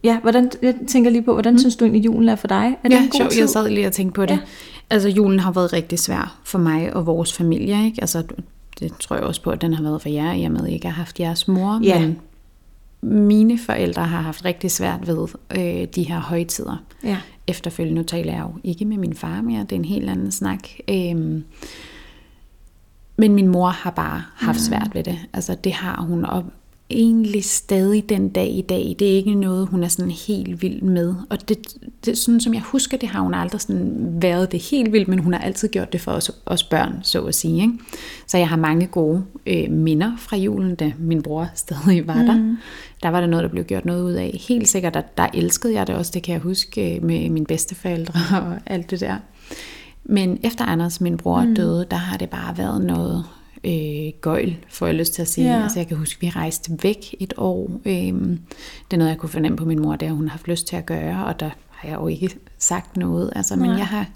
[0.05, 1.59] ja, hvordan, jeg tænker lige på, hvordan mm.
[1.59, 2.77] synes du egentlig, julen er for dig?
[2.85, 3.41] Er det ja, en god sjov, tid?
[3.41, 4.31] jeg sad lige og tænkte på det.
[4.35, 4.39] Ja.
[4.91, 7.99] Altså julen har været rigtig svær for mig og vores familie, ikke?
[8.01, 8.23] Altså
[8.81, 10.69] det tror jeg også på, at den har været for jer, i og med at
[10.69, 12.01] I ikke har haft jeres mor, Ja.
[12.01, 12.19] men
[13.03, 16.77] mine forældre har haft rigtig svært ved øh, de her højtider.
[17.05, 17.19] Ja.
[17.47, 20.33] Efterfølgende, nu taler jeg jo ikke med min far mere, det er en helt anden
[20.33, 20.69] snak.
[20.91, 21.45] Øhm,
[23.17, 25.19] men min mor har bare haft svært ved det.
[25.33, 26.45] Altså det har hun, og
[26.95, 28.97] egentlig stadig den dag i dag.
[28.99, 31.15] Det er ikke noget, hun er sådan helt vild med.
[31.31, 31.59] Og det,
[32.05, 35.19] det sådan som jeg husker, det har hun aldrig sådan været det helt vildt, men
[35.19, 37.63] hun har altid gjort det for os, os børn, så at sige.
[37.63, 37.73] Ikke?
[38.27, 42.37] Så jeg har mange gode øh, minder fra julen, da min bror stadig var der.
[42.37, 42.57] Mm.
[43.03, 44.41] Der var der noget, der blev gjort noget ud af.
[44.49, 47.47] Helt sikkert, der, der elskede jeg det også, det kan jeg huske, øh, med mine
[47.47, 49.17] bedsteforældre og alt det der.
[50.05, 51.55] Men efter Anders, min bror, mm.
[51.55, 53.25] døde, der har det bare været noget
[53.65, 55.57] øh, gøjl, får jeg lyst til at sige.
[55.57, 55.63] Ja.
[55.63, 57.81] Altså jeg kan huske, at vi rejste væk et år.
[57.85, 60.67] Øh, det er noget, jeg kunne fornemme på min mor, det har hun haft lyst
[60.67, 63.33] til at gøre, og der har jeg jo ikke sagt noget.
[63.37, 64.07] Altså, men jeg har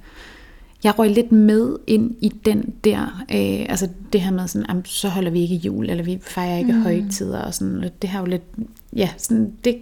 [0.85, 5.09] jeg røg lidt med ind i den der, øh, altså det her med sådan, så
[5.09, 6.83] holder vi ikke jul, eller vi fejrer ikke mm.
[6.83, 8.43] højtider, og sådan, det har jo lidt,
[8.97, 9.77] ja, sådan, det,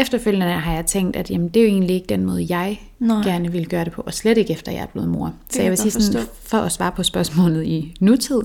[0.00, 3.22] efterfølgende har jeg tænkt, at jamen, det er jo egentlig ikke den måde, jeg Nej.
[3.22, 5.34] gerne vil gøre det på, og slet ikke efter jeg er blevet mor.
[5.50, 8.40] Så jeg vil sige sådan, for at svare på spørgsmålet i nutid,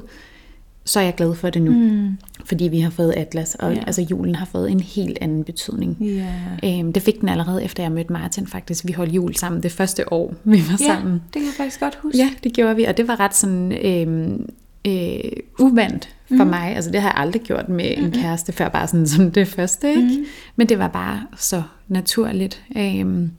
[0.86, 1.72] så er jeg glad for det nu.
[1.72, 2.18] Mm.
[2.46, 3.84] Fordi vi har fået Atlas, og yeah.
[3.88, 5.98] altså, julen har fået en helt anden betydning.
[6.02, 6.80] Yeah.
[6.80, 8.88] Øhm, det fik den allerede efter jeg mødte Martin faktisk.
[8.88, 11.14] Vi holdt jul sammen det første år, vi var yeah, sammen.
[11.14, 12.18] det kan jeg faktisk godt huske.
[12.18, 14.50] Ja, det gjorde vi, og det var ret sådan øhm,
[14.88, 16.50] øh, uvandt for mm.
[16.50, 16.76] mig.
[16.76, 19.90] Altså det har jeg aldrig gjort med en kæreste før, bare sådan som det første.
[19.90, 20.02] Ikke?
[20.02, 20.26] Mm.
[20.56, 22.64] Men det var bare så naturligt.
[22.78, 23.32] Øhm,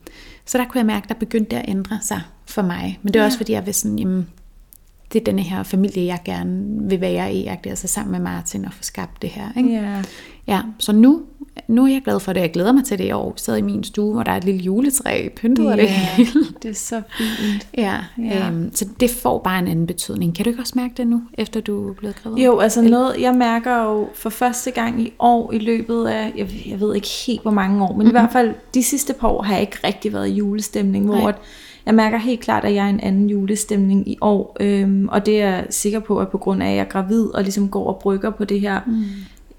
[0.45, 2.99] så der kunne jeg mærke, der begyndte det at ændre sig for mig.
[3.03, 3.27] Men det er ja.
[3.27, 4.27] også fordi, jeg vil sådan, jamen,
[5.13, 8.73] det er denne her familie, jeg gerne vil være i, altså sammen med Martin og
[8.73, 9.49] få skabt det her.
[9.57, 9.73] Ikke?
[9.73, 10.03] Ja.
[10.47, 10.61] ja.
[10.79, 11.23] Så nu,
[11.69, 12.41] nu er jeg glad for det.
[12.41, 13.35] Jeg glæder mig til det i år.
[13.37, 16.31] Sidder i min stue, hvor der er et lille juletræ, pyntet yeah, det hele.
[16.63, 17.69] det er så fint.
[17.79, 18.49] Ja, ja.
[18.49, 20.35] Øhm, så det får bare en anden betydning.
[20.35, 22.45] Kan du ikke også mærke det nu, efter du er blevet gravid?
[22.45, 26.49] Jo, altså noget, jeg mærker jo for første gang i år, i løbet af, jeg,
[26.67, 28.09] jeg ved ikke helt hvor mange år, men mm-hmm.
[28.09, 31.17] i hvert fald de sidste par år har jeg ikke rigtig været i julestemning, hvor
[31.17, 31.35] Nej
[31.87, 35.43] jeg mærker helt klart, at jeg er en anden julestemning i år, øhm, og det
[35.43, 37.87] er jeg sikker på, at på grund af, at jeg er gravid og ligesom går
[37.87, 39.05] og brygger på det her mm.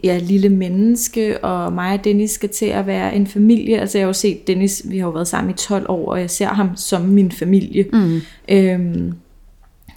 [0.03, 3.79] Ja, lille menneske, og mig og Dennis skal til at være en familie.
[3.79, 6.19] Altså jeg har jo set Dennis, vi har jo været sammen i 12 år, og
[6.19, 7.85] jeg ser ham som min familie.
[7.93, 8.21] Mm.
[8.49, 9.13] Øhm,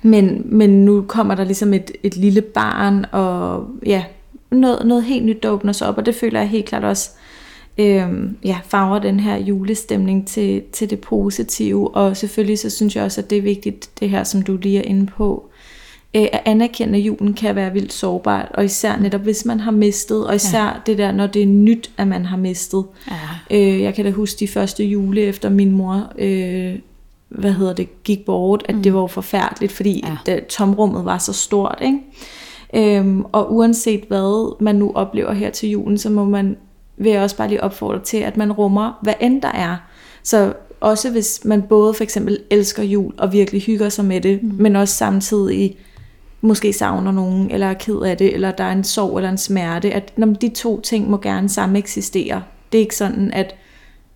[0.02, 4.04] men, men nu kommer der ligesom et, et lille barn, og ja,
[4.50, 7.10] noget, noget helt nyt, der åbner sig op, og det føler jeg helt klart også,
[7.78, 8.08] øh,
[8.44, 11.94] ja, farver den her julestemning til, til det positive.
[11.94, 14.78] Og selvfølgelig så synes jeg også, at det er vigtigt, det her, som du lige
[14.78, 15.49] er inde på,
[16.14, 19.70] øh, at anerkende, at julen kan være vildt sårbart, og især netop hvis man har
[19.70, 20.72] mistet, og især ja.
[20.86, 22.84] det der, når det er nyt, at man har mistet.
[23.10, 23.58] Ja.
[23.58, 26.12] Øh, jeg kan da huske de første jule efter min mor...
[26.18, 26.74] Øh,
[27.30, 28.82] hvad hedder det, gik bort, at mm.
[28.82, 30.16] det var forfærdeligt, fordi ja.
[30.26, 31.82] det, tomrummet var så stort.
[31.82, 32.98] Ikke?
[32.98, 36.56] Øhm, og uanset hvad man nu oplever her til julen, så må man
[37.00, 39.76] vil jeg også bare lige opfordre til, at man rummer, hvad end der er.
[40.22, 44.42] Så også hvis man både for eksempel elsker jul og virkelig hygger sig med det,
[44.42, 44.54] mm.
[44.58, 45.76] men også samtidig
[46.40, 49.38] måske savner nogen, eller er ked af det, eller der er en sorg eller en
[49.38, 52.42] smerte, at når de to ting må gerne sammen eksistere.
[52.72, 53.54] Det er ikke sådan, at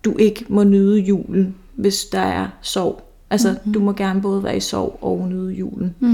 [0.05, 3.01] du ikke må nyde julen, hvis der er sorg.
[3.29, 3.73] Altså, mm-hmm.
[3.73, 5.95] du må gerne både være i sorg og nyde julen.
[5.99, 6.13] Mm.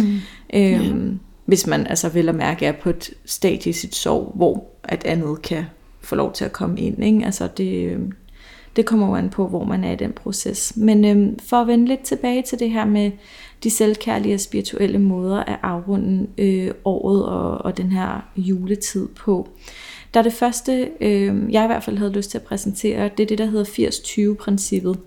[0.53, 1.13] Øhm, yeah.
[1.45, 5.05] Hvis man altså vil at mærke er på et stadie i sit sorg, hvor at
[5.05, 5.63] andet kan
[6.01, 7.03] få lov til at komme ind.
[7.03, 7.25] Ikke?
[7.25, 7.99] Altså det, øh,
[8.75, 10.73] det kommer jo an på, hvor man er i den proces.
[10.75, 13.11] Men øhm, for at vende lidt tilbage til det her med
[13.63, 19.49] de selvkærlige og spirituelle måder at afrunde øh, året og, og den her juletid på.
[20.13, 23.23] Der er det første, øh, jeg i hvert fald havde lyst til at præsentere, det
[23.23, 24.97] er det, der hedder 80-20-princippet.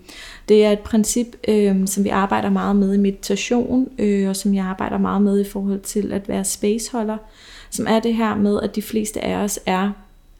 [0.49, 4.53] Det er et princip, øh, som vi arbejder meget med i meditation, øh, og som
[4.53, 7.17] jeg arbejder meget med i forhold til at være spaceholder,
[7.69, 9.91] som er det her med, at de fleste af os er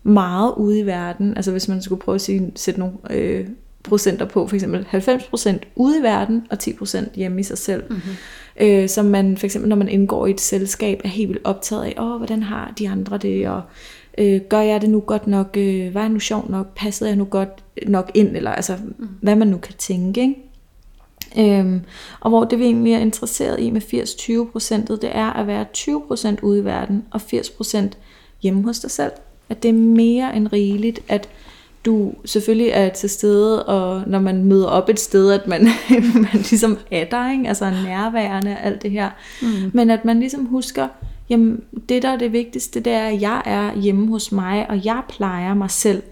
[0.03, 1.35] meget ude i verden.
[1.35, 3.47] Altså hvis man skulle prøve at sige, sætte nogle øh,
[3.89, 7.83] procenter på, for eksempel 90% ude i verden og 10% hjemme i sig selv.
[7.89, 8.15] Mm-hmm.
[8.61, 11.83] Øh, som man for eksempel, når man indgår i et selskab, er helt vildt optaget
[11.83, 13.61] af, åh, hvordan har de andre det, og
[14.17, 17.17] øh, gør jeg det nu godt nok, øh, var jeg nu sjov nok, passede jeg
[17.17, 19.07] nu godt nok ind, eller altså, mm.
[19.21, 20.35] hvad man nu kan tænke, ikke?
[21.37, 21.81] Øhm,
[22.19, 26.41] og hvor det vi egentlig er interesseret i med 80-20%, det er at være 20%
[26.41, 27.77] ude i verden, og 80%
[28.41, 29.11] hjemme hos dig selv.
[29.49, 31.29] At det er mere end rigeligt, at
[31.85, 35.67] du selvfølgelig er til stede, og når man møder op et sted, at man,
[36.13, 37.47] man ligesom er der, ikke?
[37.47, 39.09] altså nærværende og alt det her.
[39.41, 39.71] Mm.
[39.73, 40.87] Men at man ligesom husker,
[41.29, 44.85] jamen det der er det vigtigste, det er, at jeg er hjemme hos mig, og
[44.85, 46.03] jeg plejer mig selv.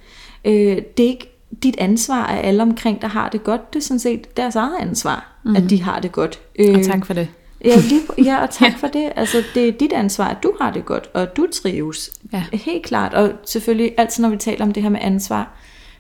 [0.46, 1.30] Øh, det er ikke
[1.64, 3.74] dit ansvar, at alle omkring der har det godt.
[3.74, 5.56] Det er sådan set deres eget ansvar, mm.
[5.56, 6.40] at de har det godt.
[6.60, 7.28] Øh, og tak for det.
[7.66, 9.12] Ja, lige, ja og tak for det.
[9.16, 12.12] Altså, det er dit ansvar, at du har det godt, og du trives.
[12.34, 12.44] Ja.
[12.54, 13.14] Helt klart.
[13.14, 15.52] Og selvfølgelig, altid når vi taler om det her med ansvar,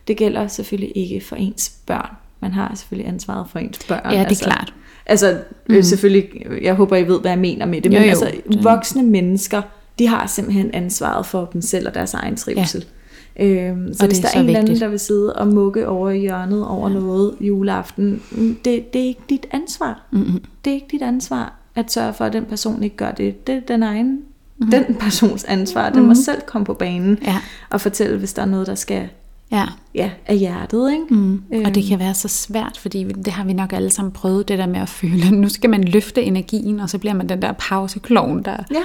[0.07, 2.09] det gælder selvfølgelig ikke for ens børn.
[2.39, 4.01] Man har selvfølgelig ansvaret for ens børn.
[4.05, 4.73] Ja, det er altså, klart.
[5.05, 5.37] Altså,
[5.69, 5.81] mm.
[5.81, 6.29] selvfølgelig,
[6.61, 8.09] jeg håber, I ved, hvad jeg mener med det, men jo, jo.
[8.09, 9.61] altså, voksne mennesker
[9.99, 12.85] de har simpelthen ansvaret for dem selv og deres egen trivsel.
[13.39, 13.45] Ja.
[13.45, 15.87] Øhm, så Og hvis der er er en eller anden, der vil sidde og mukke
[15.87, 16.95] over i hjørnet over ja.
[16.95, 20.01] noget juleaften, mm, det, det er ikke dit ansvar.
[20.11, 20.43] Mm-hmm.
[20.65, 23.47] Det er ikke dit ansvar at sørge for, at den person ikke gør det.
[23.47, 24.07] Det er den egen,
[24.57, 24.71] mm-hmm.
[24.71, 25.89] den persons ansvar.
[25.89, 26.15] Den må Mhm.
[26.15, 27.37] selv komme på banen Ja.
[27.69, 29.09] og fortælle, hvis der er noget, der skal
[29.53, 29.65] Ja.
[29.95, 30.91] ja, af hjertet.
[30.91, 31.03] Ikke?
[31.09, 31.43] Mm.
[31.53, 31.65] Øhm.
[31.65, 34.57] Og det kan være så svært, fordi det har vi nok alle sammen prøvet, det
[34.57, 37.51] der med at føle, nu skal man løfte energien, og så bliver man den der
[37.51, 38.79] pauseklovn, der Ja.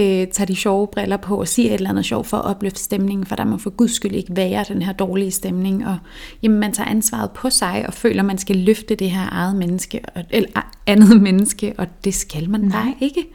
[0.00, 2.80] øh, tager de sjove briller på og siger et eller andet sjovt for at opløfte
[2.80, 5.86] stemningen, for der må for guds skyld ikke være den her dårlige stemning.
[5.86, 5.96] Og
[6.42, 10.00] jamen, man tager ansvaret på sig og føler, man skal løfte det her eget menneske,
[10.30, 13.26] eller andet menneske, og det skal man bare ikke.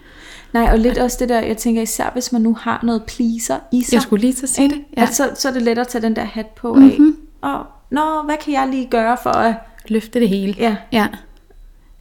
[0.53, 3.57] Nej, og lidt også det der, jeg tænker især, hvis man nu har noget pleaser
[3.71, 3.93] i sig.
[3.93, 4.81] Jeg skulle lige til at sige det.
[4.97, 5.01] Ja.
[5.01, 7.15] At så, så er det let at tage den der hat på mm-hmm.
[7.43, 7.49] af.
[7.49, 9.55] Og, nå, hvad kan jeg lige gøre for at...
[9.87, 10.55] Løfte det hele.
[10.57, 10.75] Ja.
[10.91, 11.07] Ja.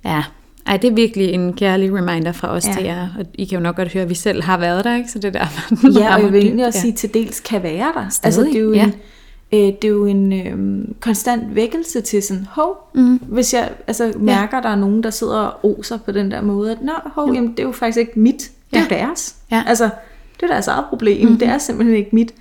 [0.04, 0.22] ja.
[0.66, 2.72] Ej, det er virkelig en kærlig reminder fra os Ja.
[2.72, 3.08] til jer.
[3.18, 5.10] Og I kan jo nok godt høre, at vi selv har været der, ikke?
[5.10, 5.46] Så det der
[6.00, 6.80] Ja, og jeg vil egentlig også ja.
[6.80, 8.08] sige, til dels kan være der.
[8.08, 8.84] Stadig, altså, det er jo ja.
[8.84, 8.94] en,
[9.52, 13.16] øh, det er jo en øh, konstant vækkelse til sådan, hov, mm.
[13.16, 16.72] hvis jeg altså, mærker, der er nogen, der sidder og oser på den der måde,
[16.72, 18.96] at nå, hov, jamen, det er jo faktisk ikke mit, det er Ja.
[18.96, 19.36] deres.
[19.50, 19.62] Ja.
[19.66, 19.84] Altså,
[20.40, 21.38] det er deres eget problem, mm-hmm.
[21.38, 22.34] det er simpelthen ikke mit.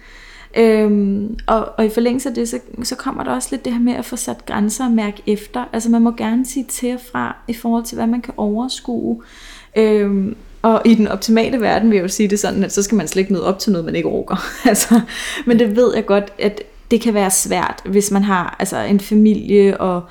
[0.57, 3.79] Øhm, og, og i forlængelse af det, så, så kommer der også lidt det her
[3.79, 5.65] med at få sat grænser og mærke efter.
[5.73, 9.21] Altså man må gerne sige til og fra i forhold til, hvad man kan overskue.
[9.75, 12.95] Øhm, og i den optimale verden vil jeg jo sige det sådan, at så skal
[12.95, 14.35] man slet ikke møde op til noget, man ikke orker.
[14.69, 15.01] altså,
[15.45, 16.61] men det ved jeg godt, at
[16.91, 20.01] det kan være svært, hvis man har altså, en familie, og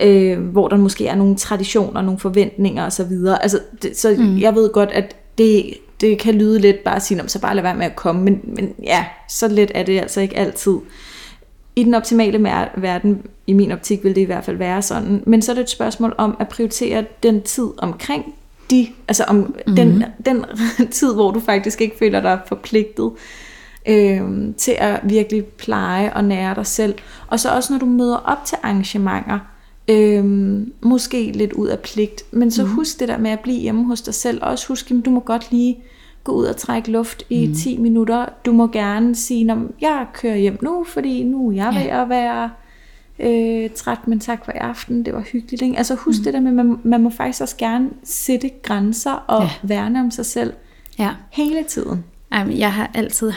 [0.00, 3.12] øh, hvor der måske er nogle traditioner, nogle forventninger osv.
[3.40, 4.38] Altså, det, så mm.
[4.38, 7.40] jeg ved godt, at det, det kan lyde lidt bare at sige, "Nå, men så
[7.40, 10.36] bare lad være med at komme, men, men ja, så let er det altså ikke
[10.36, 10.76] altid.
[11.76, 12.42] I den optimale
[12.76, 15.22] verden, i min optik, vil det i hvert fald være sådan.
[15.26, 18.34] Men så er det et spørgsmål om at prioritere den tid omkring
[18.70, 19.76] de, altså om mm-hmm.
[19.76, 20.44] den, den
[20.90, 23.10] tid, hvor du faktisk ikke føler dig forpligtet
[23.88, 26.94] øh, til at virkelig pleje og nære dig selv.
[27.26, 29.38] Og så også når du møder op til arrangementer,
[29.88, 30.24] øh,
[30.82, 32.70] måske lidt ud af pligt, men så mm.
[32.70, 34.42] husk det der med at blive hjemme hos dig selv.
[34.42, 35.76] Og også husk, at du må godt lige
[36.24, 37.54] gå ud og trække luft i mm.
[37.54, 38.26] 10 minutter.
[38.46, 42.08] Du må gerne sige, at jeg kører hjem nu, fordi nu er jeg ved at
[42.08, 42.50] være
[43.18, 45.62] øh, træt, men tak for i aften, det var hyggeligt.
[45.62, 45.78] Ikke?
[45.78, 46.24] Altså husk mm.
[46.24, 49.50] det der med, at man, man må faktisk også gerne sætte grænser og Ja.
[49.62, 50.52] værne om sig selv
[50.98, 51.10] Ja.
[51.30, 52.04] hele tiden.
[52.32, 53.32] Ej, men jeg har altid,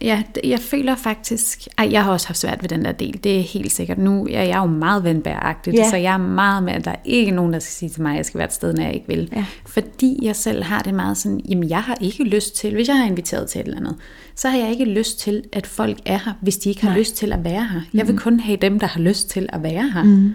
[0.00, 3.38] ja, jeg føler faktisk, ej, jeg har også haft svært ved den der del, det
[3.38, 3.98] er helt sikkert.
[3.98, 5.90] Nu er jeg jo meget vandbæragtig, Ja.
[5.90, 8.10] så jeg er meget med, at der er ikke nogen, der skal sige til mig,
[8.10, 9.28] at jeg skal være et sted, når jeg ikke vil.
[9.36, 9.44] Ja.
[9.66, 12.96] Fordi jeg selv har det meget sådan, jamen jeg har ikke lyst til, hvis jeg
[12.98, 13.96] har inviteret til et eller andet,
[14.34, 16.98] så har jeg ikke lyst til, at folk er her, hvis de ikke har Nej.
[16.98, 17.80] lyst til at være her.
[17.94, 20.02] Jeg vil kun have dem, der har lyst til at være her.
[20.02, 20.34] Mm.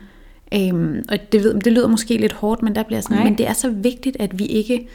[0.53, 3.23] Øhm, og det, ved, det lyder måske lidt hårdt, men der bliver sådan, Nej.
[3.23, 4.87] men det er så vigtigt, at vi ikke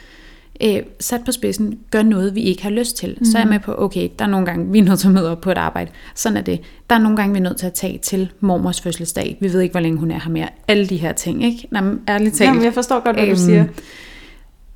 [0.63, 3.15] øh, sat på spidsen gør noget, vi ikke har lyst til.
[3.19, 3.25] Mm.
[3.25, 5.13] Så er jeg med på, okay, der er nogle gange, vi er nødt til at
[5.13, 5.91] møde op på et arbejde.
[6.15, 6.59] Sådan er det.
[6.89, 9.37] Der er nogle gange, vi er nødt til at tage til mormors fødselsdag.
[9.39, 10.47] Vi ved ikke, hvor længe hun er her mere.
[10.67, 11.67] Alle de her ting, ikke?
[11.71, 12.47] Nå, men ærligt talt.
[12.47, 13.65] Jamen, jeg forstår godt, hvad du Øhm, siger.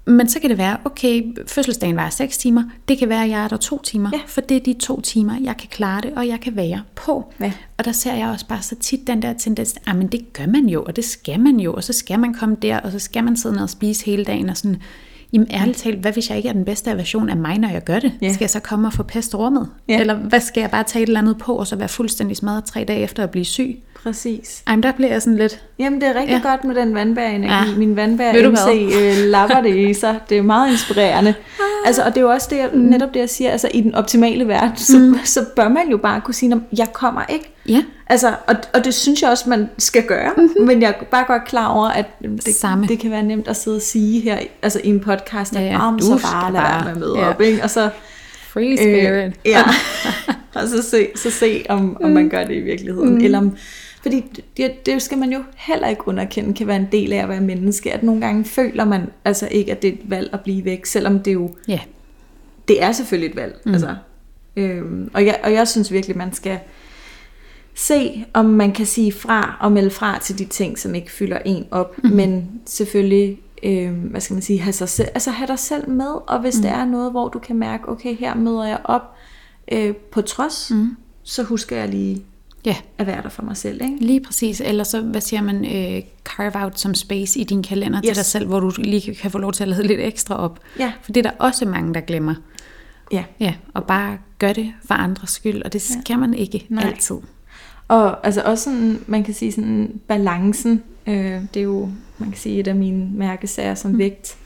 [0.07, 2.63] Men så kan det være, okay, fødselsdagen var 6 timer.
[2.87, 4.09] Det kan være, at jeg er der to timer.
[4.13, 4.19] Ja.
[4.27, 7.33] For det er de to timer, jeg kan klare det, og jeg kan være på.
[7.39, 7.51] Ja.
[7.77, 10.45] Og der ser jeg også bare så tit den der tendens, at men det gør
[10.47, 12.99] man jo, og det skal man jo, og så skal man komme der, og så
[12.99, 14.77] skal man sidde ned og spise hele dagen, og sådan,
[15.33, 17.83] jamen ærligt talt, hvad hvis jeg ikke er den bedste version af mig, når jeg
[17.83, 18.13] gør det?
[18.21, 18.33] Ja.
[18.33, 19.69] Skal jeg så komme og få pest rummet?
[19.87, 19.99] Ja.
[19.99, 22.63] Eller hvad skal jeg bare tage et eller andet på, og så være fuldstændig smadret
[22.63, 23.83] tre dage efter at blive syg?
[24.03, 24.63] Præcis.
[24.67, 26.49] Ej, men der bliver jeg sådan lidt, Jamen, det er rigtig ja.
[26.49, 27.53] Godt med den vandbærenergi.
[27.71, 27.77] Ja.
[27.77, 30.19] Min vandbær MC øh, lapper det i sig.
[30.29, 31.33] Det er meget inspirerende.
[31.85, 33.51] Altså, og det er jo også det, jeg, netop det, jeg siger.
[33.51, 35.15] Altså, i den optimale verden, så, mm.
[35.23, 37.51] så bør man jo bare kunne sige, "Nå, jeg kommer ikke.
[37.69, 40.31] ja, Altså, og, og det synes jeg også, man skal gøre.
[40.37, 40.65] Mm-hmm.
[40.67, 42.05] Men jeg er bare godt klar over, at
[42.45, 42.87] det, Samme.
[42.87, 45.67] det kan være nemt at sidde og sige her altså i en podcast, at Ja,
[45.85, 47.29] ja, du så bare lad bare- med at møde ja.
[47.29, 47.41] op.
[47.41, 47.63] Ikke?
[47.63, 47.89] Og så,
[48.49, 49.25] free spirit.
[49.25, 49.63] Øh, ja.
[50.61, 53.15] og så se, så se om, om man gør det i virkeligheden.
[53.17, 53.23] Mm.
[53.25, 53.57] Eller om,
[54.05, 57.29] fordi det, det skal man jo heller ikke underkende, kan være en del af at
[57.29, 57.93] være menneske.
[57.93, 60.85] At nogle gange føler man altså ikke, at det er et valg at blive væk,
[60.85, 61.79] selvom det jo Ja,
[62.67, 63.61] det er selvfølgelig et valg.
[63.65, 63.73] Mm.
[63.73, 63.95] Altså,
[64.55, 66.59] øhm, og, jeg, og jeg synes virkelig, man skal
[67.75, 71.37] se, om man kan sige fra og melde fra til de ting, som ikke fylder
[71.45, 72.03] en op.
[72.03, 72.09] Mm.
[72.09, 76.11] Men selvfølgelig, øhm, hvad skal man sige, have, sig selv, altså have dig selv med.
[76.27, 76.61] Og hvis mm.
[76.61, 79.15] det er noget, hvor du kan mærke, okay, her møder jeg op
[79.71, 80.95] øh, på trods, mm.
[81.23, 82.25] så husker jeg lige
[82.65, 82.75] ja.
[82.97, 83.81] at være der for mig selv.
[83.83, 83.97] Ikke?
[83.99, 84.61] Lige præcis.
[84.61, 88.07] Eller så, hvad siger man, øh, carve out som space i din kalender yes.
[88.07, 90.59] Til dig selv, hvor du lige kan få lov til at lade lidt ekstra op.
[90.79, 90.91] Ja.
[91.01, 92.35] For det er der også mange, der glemmer.
[93.11, 93.23] Ja.
[93.39, 96.83] Ja, og bare gør det for andres skyld, og det skal man ikke Nej.
[96.83, 97.15] altid.
[97.87, 102.37] Og altså også sådan, man kan sige sådan balancen, øh, det er jo, man kan
[102.39, 103.97] sige, et af mine mærkesager som mm.
[103.97, 104.37] vægt.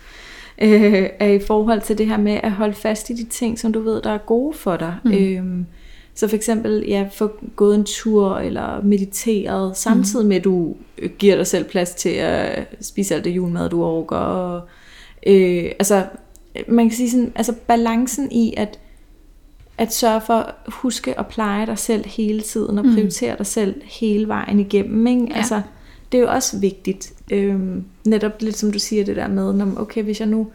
[0.61, 3.73] øh, er i forhold til det her med at holde fast i de ting, som
[3.73, 4.95] du ved, der er gode for dig.
[5.03, 5.11] Mm.
[5.11, 5.65] Øhm,
[6.19, 10.75] så for eksempel, ja, få gået en tur eller mediteret, samtidig med, at du
[11.17, 14.17] giver dig selv plads til at spise alt det julemad, du overgår.
[14.17, 14.61] Og,
[15.27, 16.05] øh, altså,
[16.67, 18.79] man kan sige sådan, altså balancen i, at
[19.77, 23.37] at sørge for at huske at pleje dig selv hele tiden, og prioritere mm.
[23.37, 25.07] dig selv hele vejen igennem.
[25.07, 25.27] Ikke?
[25.29, 25.37] Ja.
[25.37, 25.61] Altså,
[26.11, 27.13] det er jo også vigtigt.
[27.31, 30.47] Øhm, netop lidt som du siger det der med, når, okay, hvis jeg nu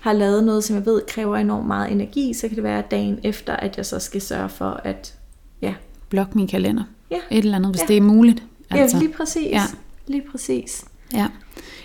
[0.00, 3.18] har lavet noget, som jeg ved kræver enormt meget energi, så kan det være dagen
[3.24, 5.14] efter, at jeg så skal sørge for at,
[5.62, 5.74] ja.
[6.08, 6.82] Blok min kalender.
[7.10, 7.16] Ja.
[7.30, 7.86] Et eller andet, hvis Ja.
[7.86, 8.42] det er muligt.
[8.70, 8.96] Altså.
[8.96, 9.50] Ja, lige præcis.
[9.50, 9.62] Ja.
[10.06, 10.84] Lige præcis.
[11.14, 11.26] Ja.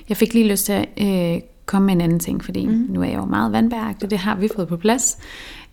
[0.10, 0.88] Jeg fik lige lyst til at
[1.36, 2.86] øh, komme med en anden ting, fordi mm.
[2.90, 5.18] nu er jeg jo meget vandbæragtig, det har vi fået på plads.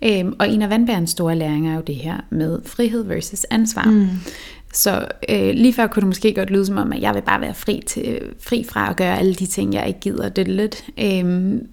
[0.05, 3.85] Øhm, og en af vandbærens store læringer er jo det her med frihed versus ansvar.
[3.85, 4.07] Mm.
[4.75, 7.41] Så øh, lige før kunne det måske godt lyde som om, at jeg vil bare
[7.41, 10.29] være fri, til, fri fra at gøre alle de ting, jeg ikke gider.
[10.29, 10.85] Det lidt.
[10.99, 11.67] Øhm,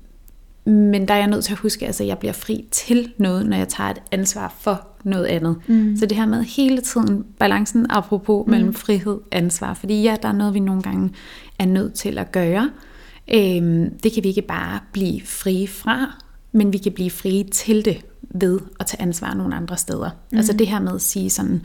[0.65, 3.45] men der er jeg nødt til at huske, altså, at jeg bliver fri til noget,
[3.45, 5.55] når jeg tager et ansvar for noget andet.
[5.67, 5.97] Mm.
[5.97, 8.51] Så det her med hele tiden balancen apropos mm.
[8.51, 9.73] mellem frihed og ansvar.
[9.73, 11.09] Fordi ja, der er noget, vi nogle gange
[11.59, 12.69] er nødt til at gøre.
[13.33, 17.85] Øhm, det kan vi ikke bare blive frie fra, men vi kan blive frie til
[17.85, 20.09] det ved at tage ansvar nogle andre steder.
[20.31, 20.37] Mm.
[20.37, 21.61] Altså det her med at sige sådan,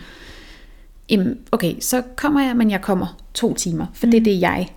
[1.53, 4.11] okay, så kommer jeg, men jeg kommer to timer, for mm.
[4.11, 4.68] det er det, jeg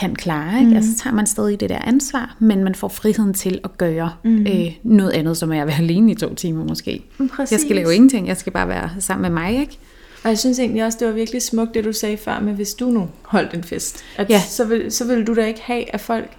[0.00, 0.58] kan klare.
[0.58, 0.70] Ikke?
[0.70, 0.76] Mm.
[0.76, 4.46] Altså tager man stadig det der ansvar, men man får friheden til at gøre mm.
[4.46, 7.02] øh, noget andet, som er at være alene i to timer måske.
[7.32, 7.52] Præcis.
[7.52, 9.78] Jeg skal lave ingenting, jeg skal bare være sammen med mig, ikke?
[10.24, 12.74] Og jeg synes egentlig også, det var virkelig smukt, det du sagde før med, hvis
[12.74, 14.40] du nu holdt en fest, at Ja.
[14.48, 16.30] så, vil, så vil du da ikke have, at folk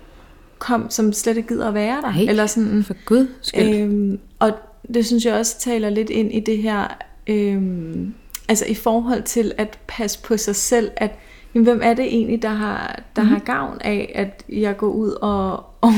[0.60, 2.12] kom, som slet ikke gider at være der.
[2.12, 3.76] Nej, Eller sådan, for gud skyld.
[3.76, 4.52] Øhm, og
[4.94, 6.98] det synes jeg også taler lidt ind i det her,
[7.28, 8.14] øhm,
[8.50, 11.12] altså i forhold til at passe på sig selv, at
[11.56, 13.28] jamen, hvem er det egentlig, der har, der mm.
[13.30, 15.52] har gavn af, at jeg går ud og,
[15.82, 15.94] og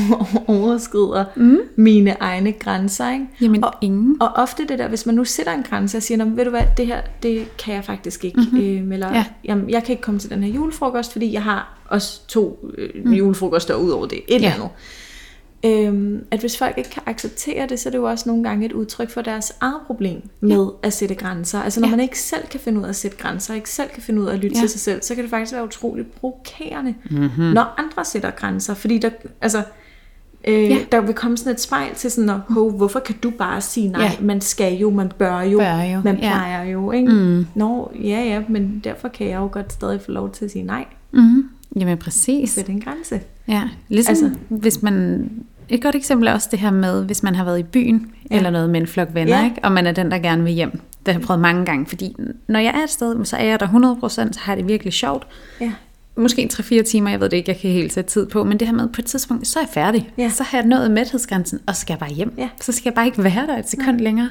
[0.46, 1.58] overskrider mm.
[1.76, 3.12] mine egne grænser.
[3.12, 3.26] Ikke?
[3.40, 4.16] Jamen, og, ingen.
[4.22, 6.44] Og ofte det der, hvis man nu sætter en grænse og siger, "Nå, men ved
[6.44, 8.40] du hvad, det her, det kan jeg faktisk ikke.
[8.40, 8.60] Mm-hmm.
[8.60, 9.14] Øhm, eller, Ja.
[9.14, 9.24] ja.
[9.44, 12.88] jamen, jeg kan ikke komme til den her julefrokost, fordi jeg har også to øh,
[13.04, 13.12] mm.
[13.12, 14.18] julefrokoster ud over det.
[14.18, 14.54] Et eller Ja.
[14.54, 14.68] andet.
[15.64, 18.66] Øhm, at hvis folk ikke kan acceptere det, så er det jo også nogle gange
[18.66, 20.86] et udtryk for deres eget problem med ja.
[20.86, 21.58] at sætte grænser.
[21.62, 21.90] Altså når Ja.
[21.90, 24.26] man ikke selv kan finde ud af at sætte grænser, ikke selv kan finde ud
[24.26, 24.60] af at lytte Ja.
[24.60, 27.44] til sig selv, så kan det faktisk være utroligt provokerende, mm-hmm.
[27.44, 28.74] når andre sætter grænser.
[28.74, 29.62] Fordi der, altså,
[30.48, 30.78] øh, Ja.
[30.92, 33.88] der vil komme sådan et spejl til sådan, at, "Hov, hvorfor kan du bare sige
[33.88, 34.02] nej?
[34.02, 34.10] Ja.
[34.20, 36.20] Man skal jo, man bør jo, Bør jo, man ja.
[36.20, 36.90] plejer jo.
[36.92, 37.12] Ikke?
[37.12, 37.46] Mm.
[37.54, 40.64] Nå, ja ja, men derfor kan jeg jo godt stadig få lov til at sige
[40.64, 40.84] nej.
[41.12, 41.47] Mm-hmm.
[41.78, 42.50] Jamen præcis.
[42.50, 43.20] Sætte en grænse.
[43.48, 45.30] Ja, ligesom altså, hvis man...
[45.68, 48.36] Et godt eksempel er også det her med, hvis man har været i byen, ja.
[48.36, 49.44] Eller noget med en flok venner, ja.
[49.44, 49.56] Ikke?
[49.62, 50.70] og man er den, der gerne vil hjem.
[50.70, 52.16] Det har jeg prøvet mange gange, fordi
[52.48, 54.92] når jeg er et sted, så er jeg der 100%, så har jeg det virkelig
[54.92, 55.26] sjovt.
[55.60, 55.72] Ja.
[56.16, 58.68] Måske 3-4 timer, jeg ved det ikke, jeg kan helt sætte tid på, men det
[58.68, 60.10] her med, på et tidspunkt, så er jeg færdig.
[60.18, 60.30] Ja.
[60.30, 62.34] Så har jeg nået mæthedsgrænsen, og så skal jeg bare hjem.
[62.38, 62.48] Ja.
[62.60, 64.30] Så skal jeg bare ikke være der et sekund længere.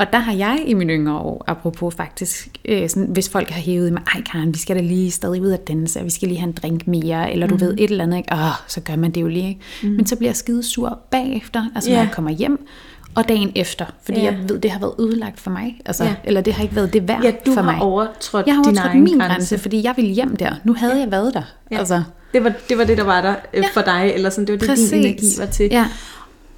[0.00, 3.60] Og der har jeg i mine yngre år, apropos faktisk, øh, sådan, hvis folk har
[3.60, 6.28] hævet mig, ej Karen, vi skal da lige stadig ud at danse, og vi skal
[6.28, 7.60] lige have en drink mere, eller du Mhm.
[7.60, 8.32] ved et eller andet, ikke?
[8.32, 8.38] Åh,
[8.68, 9.60] så gør man det jo lige, ikke?
[9.82, 9.88] Mm.
[9.88, 12.02] Men så bliver jeg skide sur bagefter, altså når Ja.
[12.02, 12.66] jeg kommer hjem,
[13.14, 14.24] og dagen efter, fordi Ja.
[14.24, 16.14] jeg ved, det har været ødelagt for mig, altså, Ja.
[16.24, 17.82] eller det har ikke været det værd Ja, du for har mig.
[17.82, 19.34] overtrådt jeg har din overtrådt min grænse.
[19.34, 20.52] grænse, fordi jeg ville hjem der.
[20.64, 21.42] Nu havde jeg været der.
[21.70, 21.78] Ja.
[21.78, 23.68] Altså, Det var, det var det, der var der øh, Ja.
[23.74, 24.90] for dig, eller sådan, det var det, Præcis.
[24.90, 25.68] din energi var til.
[25.70, 25.86] Ja.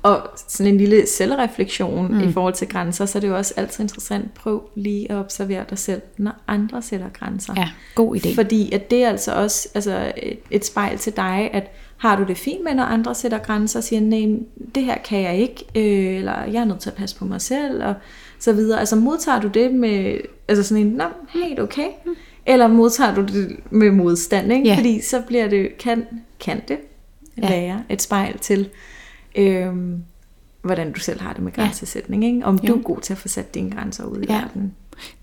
[0.03, 2.14] Og sådan en lille selvreflektion mm.
[2.18, 2.28] Mm.
[2.28, 5.64] i forhold til grænser, så er det jo også altid interessant, prøv lige at observere
[5.70, 7.55] dig selv, når andre sætter grænser.
[7.57, 8.34] ja, god idé.
[8.34, 12.24] Fordi at det er altså også altså et, et spejl til dig, at har du
[12.24, 14.38] det fint med, når andre sætter grænser og siger, nej,
[14.74, 17.40] det her kan jeg ikke, øh, eller jeg er nødt til at passe på mig
[17.40, 17.94] selv, og
[18.38, 18.80] så videre.
[18.80, 21.88] Altså modtager du det med, altså sådan en, nå, helt okay,
[22.46, 24.68] eller modtager du det med modstand, ikke?
[24.68, 24.76] Ja.
[24.76, 26.07] Fordi så bliver det, kan,
[26.40, 26.78] kan det
[27.42, 27.48] Ja.
[27.48, 28.68] være et spejl til,
[29.37, 30.03] øhm,
[30.62, 32.45] hvordan du selv har det med grænsesætning, ikke?
[32.45, 32.72] Om Jo.
[32.74, 34.35] du er god til at få sat dine grænser ud i Ja.
[34.41, 34.72] verden.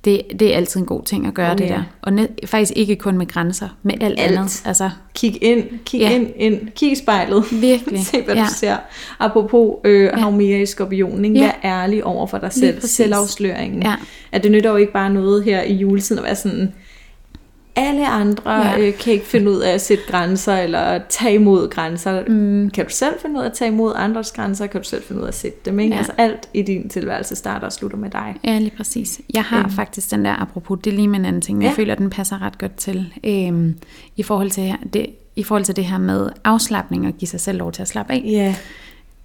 [0.05, 1.83] Det, det er altid en god ting at gøre Oh, det der.
[2.01, 4.31] Og net, faktisk ikke kun med grænser, med alt, Alt.
[4.37, 4.61] andet.
[4.65, 6.15] Altså, Kig ind, kig Ja.
[6.15, 7.43] ind, ind, kig i spejlet.
[7.61, 8.05] virkelig.
[8.05, 8.41] Se, hvad ja.
[8.41, 8.77] du ser.
[9.19, 10.15] Apropos øh, Ja.
[10.15, 11.37] Havmere i skorpionen, ikke?
[11.39, 11.45] Ja.
[11.45, 12.81] Vær ærlig over for dig selv.
[12.81, 13.83] Selvafsløringen.
[13.83, 13.95] Ja.
[14.31, 16.73] At det nytter jo ikke bare noget her i juletiden at være sådan,
[17.87, 18.79] alle andre Ja.
[18.79, 22.23] øh, kan ikke finde ud af at sætte grænser, eller tage imod grænser.
[22.27, 22.69] Mm.
[22.69, 25.21] Kan du selv finde ud af at tage imod andres grænser, kan du selv finde
[25.21, 25.79] ud af at sætte dem.
[25.79, 25.91] Ikke?
[25.93, 25.97] Ja.
[25.97, 28.35] Altså alt i din tilværelse starter og slutter med dig.
[28.43, 29.21] Ja, lige præcis.
[29.33, 29.69] Jeg har Øhm.
[29.71, 31.81] faktisk den der, apropos, det er lige med en anden ting, men jeg Ja.
[31.81, 33.13] føler, at den passer ret godt til.
[33.23, 33.75] Øhm,
[34.17, 35.05] i, forhold til det,
[35.35, 38.13] I forhold til det her med afslappning og give sig selv lov til at slappe
[38.13, 38.23] af.
[38.25, 38.55] Ja.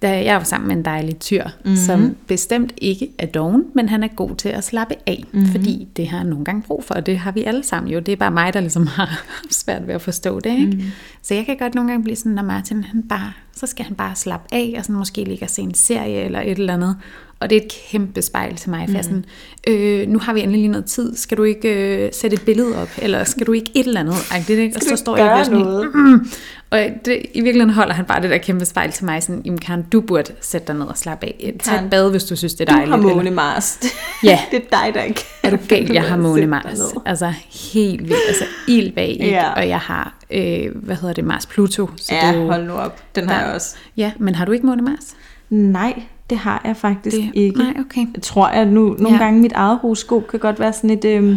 [0.09, 1.75] Jeg var sammen med en dejlig tyr, mm-hmm.
[1.75, 5.51] som bestemt ikke er doven, men han er god til at slappe af, mm-hmm.
[5.51, 7.99] fordi det har han nogle gange brug for, og det har vi alle sammen jo.
[7.99, 10.51] Det er bare mig, der ligesom har svært ved at forstå det.
[10.51, 10.65] Ikke?
[10.65, 10.91] Mm-hmm.
[11.21, 13.95] Så jeg kan godt nogle gange blive sådan, når Martin han bare så skal han
[13.95, 16.97] bare slappe af, og sådan måske ligge og se en serie eller et eller andet.
[17.39, 19.03] Og det er et kæmpe spejl til mig, for mm.
[19.03, 19.25] sådan,
[19.67, 21.69] øh, nu har vi endelig lige noget tid, skal du ikke
[22.05, 24.15] øh, sætte et billede op, eller skal du ikke et eller andet?
[24.31, 24.75] Agtigt, ikke?
[24.75, 25.95] Og så står jeg sådan, noget?
[25.95, 26.29] Mm,
[26.71, 29.57] og det, i virkeligheden holder han bare det der kæmpe spejl til mig, sådan, jamen
[29.57, 31.53] Karen, du burde sætte dig ned og slappe af.
[31.63, 33.01] Tag et bad, hvis du synes, det er dejligt.
[33.01, 33.79] Du har Måne Mars.
[34.23, 34.39] Ja.
[34.51, 36.79] det er dig, der ikke Er du galt, jeg har Måne Mars.
[37.05, 37.33] Altså
[37.73, 39.27] helt vildt, altså ild bag ikke?
[39.27, 39.53] Ja.
[39.53, 41.89] og jeg har, øh, hvad hedder det, Mars Pluto.
[41.97, 43.75] Så ja, det jo, hold nu op, den har jeg også.
[43.97, 45.15] Ja, men har du ikke Måne Mars?
[45.49, 47.57] Nej, det har jeg faktisk det, ikke.
[47.57, 48.05] Nej, okay.
[48.13, 49.23] Jeg tror, at nu nogle ja.
[49.23, 51.29] gange mit eget horoskop kan godt være sådan et, øh,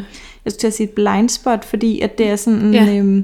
[0.45, 2.99] jeg skulle til at sige et blind spot, fordi at det er sådan, ja.
[2.99, 3.23] øh,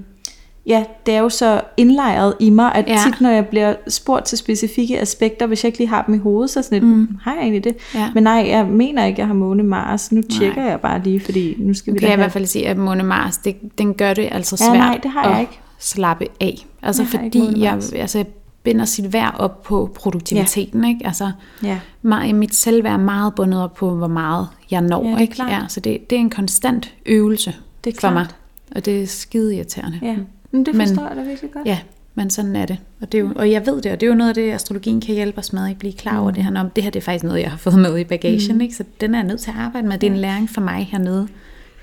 [0.66, 2.98] ja, det er jo så indlejret i mig, at ja.
[3.06, 6.18] tit når jeg bliver spurgt til specifikke aspekter, hvis jeg ikke lige har dem i
[6.18, 7.08] hovedet, så sådan et, mm.
[7.22, 7.76] har jeg egentlig det?
[7.94, 8.10] Ja.
[8.14, 10.12] Men nej, jeg mener ikke, jeg har måne Mars.
[10.12, 10.70] Nu tjekker nej.
[10.70, 12.76] jeg bare lige, fordi nu skal vi okay, da jeg i hvert fald sige, at
[12.76, 15.58] måne Mars, det, den gør det altså svært ja, nej, det har jeg ikke.
[15.78, 16.66] slappe af.
[16.82, 18.24] Altså jeg fordi jeg, altså,
[18.62, 20.84] binder sit værd op på produktiviteten.
[20.84, 20.88] Ja.
[20.88, 21.06] Ikke?
[21.06, 21.30] Altså,
[21.62, 21.78] ja.
[22.02, 25.08] mig, mit selvværd er meget bundet op på, hvor meget jeg når.
[25.08, 25.42] Ja, ikke?
[25.42, 27.54] Ja, så det, det er en konstant øvelse
[27.84, 28.26] det er for mig.
[28.74, 29.98] Og det er skide irriterende.
[30.02, 30.16] Ja.
[30.54, 31.66] Men det forstår men, jeg da virkelig godt.
[31.66, 31.78] Ja,
[32.14, 32.78] men sådan er det.
[33.00, 34.52] Og, det er jo, og jeg ved det, og det er jo noget af det,
[34.52, 36.34] astrologien kan hjælpe os med at blive klar over mm.
[36.34, 36.60] det her.
[36.60, 38.54] Om det her det er faktisk noget, jeg har fået med i bagagen.
[38.54, 38.60] Mm.
[38.60, 38.74] Ikke?
[38.74, 39.98] Så den er jeg nødt til at arbejde med.
[39.98, 41.28] Det er en læring for mig hernede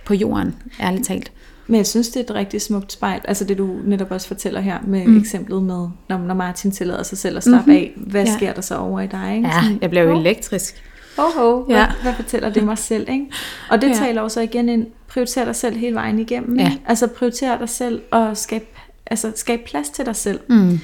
[0.05, 1.31] på jorden, ærligt talt.
[1.67, 3.21] Men jeg synes, det er et rigtig smukt spejl.
[3.25, 5.17] Altså det, du netop også fortæller her med mm.
[5.17, 7.83] eksemplet med, når, når Martin tillader sig selv at slappe mm-hmm.
[7.83, 7.93] af.
[7.97, 8.37] Hvad ja.
[8.37, 9.35] sker der så over i dig?
[9.35, 9.47] Ikke?
[9.47, 10.21] Ja, jeg bliver jo oh.
[10.21, 10.83] elektrisk.
[11.17, 11.63] Ho, ho.
[11.63, 11.87] Hvad, ja.
[12.01, 13.09] hvad fortæller det mig selv?
[13.09, 13.25] Ikke?
[13.69, 13.93] Og det ja.
[13.93, 16.59] taler også igen ind, prioriter dig selv hele vejen igennem.
[16.59, 16.73] Ja.
[16.87, 20.39] Altså prioriter dig selv og skab, altså, skab plads til dig selv.
[20.49, 20.79] Mm.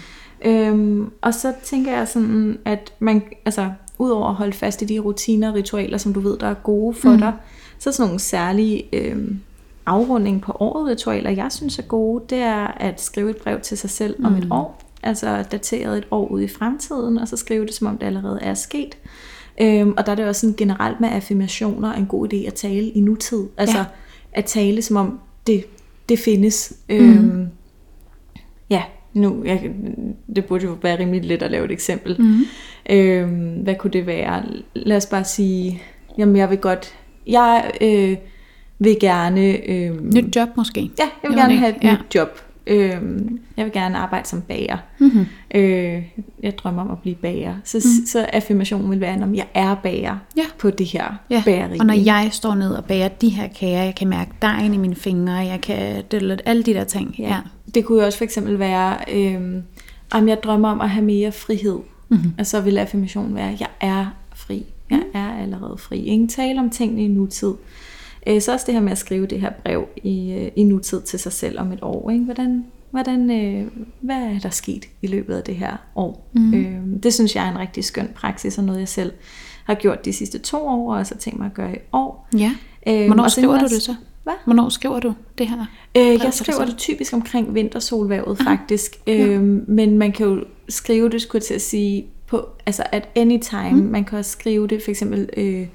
[0.45, 4.99] Øhm, og så tænker jeg sådan, at man, altså, udover at holde fast i de
[4.99, 7.17] rutiner og ritualer, som du ved, der er gode for mm.
[7.17, 7.33] dig,
[7.79, 9.39] så sådan nogle særlige øhm,
[9.85, 13.77] afrunding på året ritualer, jeg synes er gode, det er at skrive et brev til
[13.77, 14.25] sig selv mm.
[14.25, 14.51] om et mm.
[14.51, 18.05] år, altså dateret et år ud i fremtiden, og så skrive det, som om det
[18.05, 18.97] allerede er sket.
[19.61, 22.89] Øhm, og der er det også sådan generelt med affirmationer en god idé at tale
[22.89, 23.45] i nutid.
[23.57, 23.85] Altså ja.
[24.37, 25.65] At tale, som om det,
[26.09, 26.73] det findes.
[26.89, 26.95] Mm.
[26.95, 27.47] Øhm,
[28.69, 28.83] ja,
[29.13, 29.71] nu, jeg,
[30.35, 32.15] det burde jo være rimelig let at lave et eksempel.
[32.19, 32.41] Mm.
[32.89, 34.43] Øhm, hvad kunne det være?
[34.73, 35.81] Lad os bare sige,
[36.17, 36.95] jamen jeg vil godt,
[37.27, 37.71] jeg...
[37.81, 38.17] Øh,
[38.79, 39.69] vil gerne...
[39.69, 40.81] Øh, nyt job måske?
[40.81, 41.91] Ja, jeg vil jeg gerne have et ja.
[41.93, 42.39] nyt job.
[42.67, 43.01] Øh,
[43.57, 44.77] jeg vil gerne arbejde som bager.
[44.99, 45.25] Mm-hmm.
[45.55, 46.03] Øh,
[46.43, 47.55] jeg drømmer om at blive bager.
[47.63, 48.05] Så, mm.
[48.05, 50.43] så affirmationen vil være, om jeg er bager ja.
[50.59, 51.41] på det her ja.
[51.45, 51.79] bageri.
[51.79, 54.77] Og når jeg står ned og bager de her kager, jeg kan mærke dejen i
[54.77, 56.03] mine fingre, jeg kan
[56.45, 57.15] alle de der ting.
[57.19, 57.27] Ja.
[57.27, 57.39] ja.
[57.75, 59.61] Det kunne jo også for eksempel være, øh,
[60.11, 61.79] om jeg drømmer om at have mere frihed.
[62.09, 62.33] Mm-hmm.
[62.39, 64.05] Og så vil affirmationen være, jeg er
[64.35, 64.65] fri.
[64.89, 65.19] Jeg mm.
[65.19, 65.97] er allerede fri.
[65.97, 67.53] Ingen tale om tingene i nutid.
[68.27, 71.01] Øh, så også det her med at skrive det her brev i, øh, i nutid
[71.01, 72.09] til sig selv om et år.
[72.09, 72.25] Ikke?
[72.25, 73.67] Hvordan, hvordan, øh,
[74.01, 76.29] hvad er der sket i løbet af det her år?
[76.33, 76.53] Mm.
[76.53, 79.13] Øh, det synes jeg er en rigtig skøn praksis, og noget jeg selv
[79.65, 82.27] har gjort de sidste to år, og så tænkt mig at gøre i år.
[82.37, 82.51] Ja.
[82.87, 83.95] Øh, Hvornår skriver du det så?
[84.23, 84.33] Hvad?
[84.45, 85.65] Hvornår skriver du det her?
[85.97, 88.97] Øh, jeg skriver det typisk omkring vintersolvævet faktisk.
[89.07, 89.25] Ja.
[89.25, 93.09] Øh, men man kan jo skrive det, skulle jeg til at sige, på, altså at
[93.15, 93.71] anytime.
[93.71, 93.87] Mm.
[93.87, 95.29] Man kan også skrive det for eksempel...
[95.37, 95.67] Øh,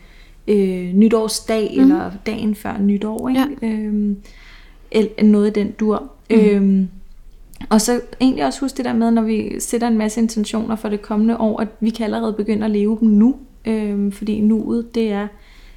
[0.49, 1.82] øh, nytårsdag mm.
[1.82, 3.28] eller dagen før nytår.
[3.28, 3.47] Ikke?
[3.62, 3.68] Ja.
[3.68, 4.16] Øhm,
[4.90, 6.12] eller noget af den dur.
[6.30, 6.36] Mm.
[6.36, 6.88] Øhm,
[7.70, 10.88] og så egentlig også huske det der med, når vi sætter en masse intentioner for
[10.88, 13.36] det kommende år, at vi kan allerede begynde at leve dem nu.
[13.66, 15.28] Øhm, fordi nuet, det er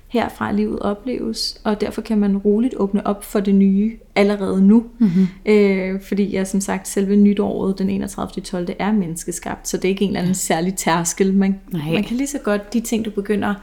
[0.07, 4.85] herfra livet opleves, og derfor kan man roligt åbne op for det nye allerede nu.
[4.99, 5.27] Mm-hmm.
[5.45, 8.43] Øh, fordi ja, som sagt, selve nytåret den 31.
[8.43, 8.67] 12.
[8.79, 11.33] er menneskeskabt, så det er ikke en eller anden særlig tærskel.
[11.33, 13.53] Man, man kan lige så godt, de ting du begynder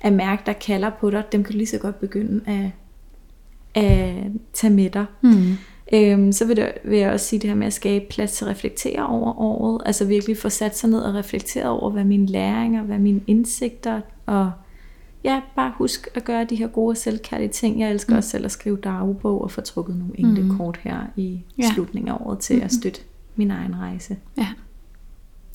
[0.00, 2.70] at mærke, der kalder på dig, dem kan du lige så godt begynde at,
[3.82, 4.14] at
[4.52, 5.04] tage med dig.
[5.22, 5.56] Mm.
[5.92, 8.44] Øhm, så vil, det, vil jeg også sige det her med at skabe plads til
[8.44, 9.82] at reflektere over året.
[9.86, 14.00] Altså virkelig få sat sig ned og reflektere over, hvad mine læringer, hvad mine indsigter,
[14.26, 14.52] og
[15.24, 17.80] ja, bare husk at gøre de her gode selvkærlige ting.
[17.80, 18.16] Jeg elsker mm.
[18.16, 20.56] også selv at skrive dagbog og få trukket nogle enkelte mm.
[20.56, 21.70] kort her i ja.
[21.74, 22.62] slutningen af året til mm.
[22.62, 23.00] at støtte
[23.36, 24.16] min egen rejse.
[24.38, 24.48] Ja,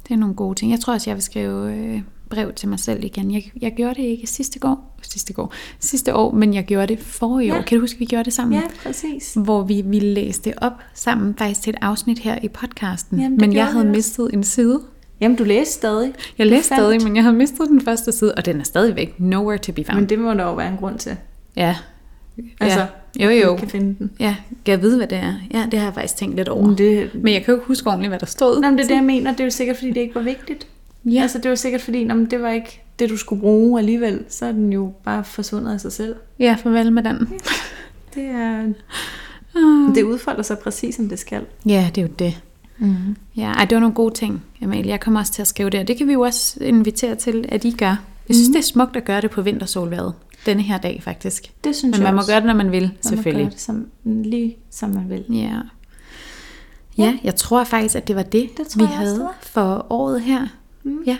[0.07, 0.71] det er nogle gode ting.
[0.71, 2.01] Jeg tror også, jeg vil skrive øh,
[2.33, 3.33] brev til mig selv igen.
[3.33, 6.99] Jeg, jeg gjorde det ikke sidste år, sidste år, sidste år, men jeg gjorde det
[6.99, 7.59] forrige ja.
[7.59, 7.61] år.
[7.61, 8.59] Kan du huske, vi gjorde det sammen?
[8.59, 9.33] Ja, præcis.
[9.43, 13.19] Hvor vi, vi læste op sammen faktisk til et afsnit her i podcasten.
[13.19, 14.81] Jamen, men jeg havde mistet en side.
[15.21, 16.13] Jamen, du læste stadig.
[16.37, 19.57] Jeg læste stadig, men jeg havde mistet den første side, og den er stadigvæk nowhere
[19.57, 19.99] to be found.
[19.99, 21.17] Men det må der jo være en grund til.
[21.55, 21.75] Ja.
[22.59, 22.85] Altså,
[23.19, 23.25] ja.
[23.25, 23.55] jo jo.
[23.55, 24.11] kan finde den.
[24.19, 25.33] Ja, kan jeg vide, hvad det er?
[25.53, 26.67] Ja, det har jeg faktisk tænkt lidt over.
[26.67, 27.11] Men, det...
[27.13, 28.61] men jeg kan jo ikke huske ordentligt, hvad der stod.
[28.61, 29.31] Nå, men det er det, jeg mener.
[29.31, 30.67] Det er jo sikkert, fordi det ikke var vigtigt.
[31.05, 31.21] Ja.
[31.21, 34.45] Altså det var sikkert fordi, når det var ikke det, du skulle bruge alligevel, så
[34.45, 36.15] er den jo bare forsvundet af sig selv.
[36.39, 37.29] Ja, farvel med den.
[38.15, 38.73] Det er...
[39.55, 39.95] Uh.
[39.95, 41.45] Det udfolder sig præcis, som det skal.
[41.65, 42.41] Ja, det er jo det.
[42.77, 43.15] Mm.
[43.35, 44.91] Ja, ej, det var nogle gode ting, Amalie.
[44.91, 47.45] Jeg kommer også til at skrive det, og det kan vi jo også invitere til,
[47.49, 47.95] at I gør.
[48.27, 48.53] Jeg synes, mm.
[48.53, 50.13] det er smukt at gøre det på vintersolværet.
[50.45, 51.51] Denne her dag, faktisk.
[51.63, 52.31] Det synes Men jeg man må også.
[52.31, 53.45] gøre det, når man vil, Man selvfølgelig.
[53.45, 55.25] gøre det som, lige som man vil.
[55.29, 55.57] Ja.
[56.97, 60.47] Ja, jeg tror faktisk, at det var det, Det vi havde for året her.
[60.83, 61.03] Mm.
[61.05, 61.17] Ja.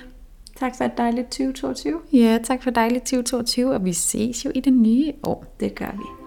[0.56, 2.02] Tak for et dejligt 2022.
[2.14, 5.56] ja, tak for dejligt 2022, og vi ses jo i det nye år.
[5.60, 6.24] Det gør vi.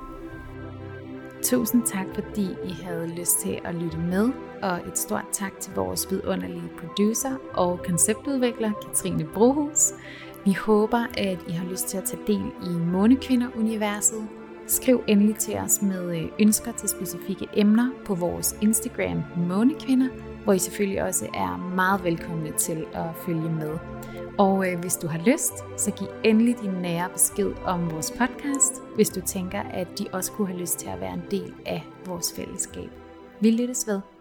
[1.43, 4.31] Tusind tak, fordi I havde lyst til at lytte med,
[4.63, 9.93] og et stort tak til vores vidunderlige producer og konceptudvikler, Katrine Brohus.
[10.45, 14.29] Vi håber, at I har lyst til at tage del i Månekvinder-universet.
[14.67, 20.09] Skriv endelig til os med øh, ønsker til specifikke emner på vores Instagram Månekvinder,
[20.47, 23.79] hvor I selvfølgelig også er meget velkomne til at følge med.
[24.39, 28.83] Og øh, hvis du har lyst, så giv endelig din nære besked om vores podcast,
[28.95, 31.87] hvis du tænker, at de også kunne have lyst til at være en del af
[32.07, 32.91] vores fællesskab.
[33.41, 34.16] Vi lyttes ved.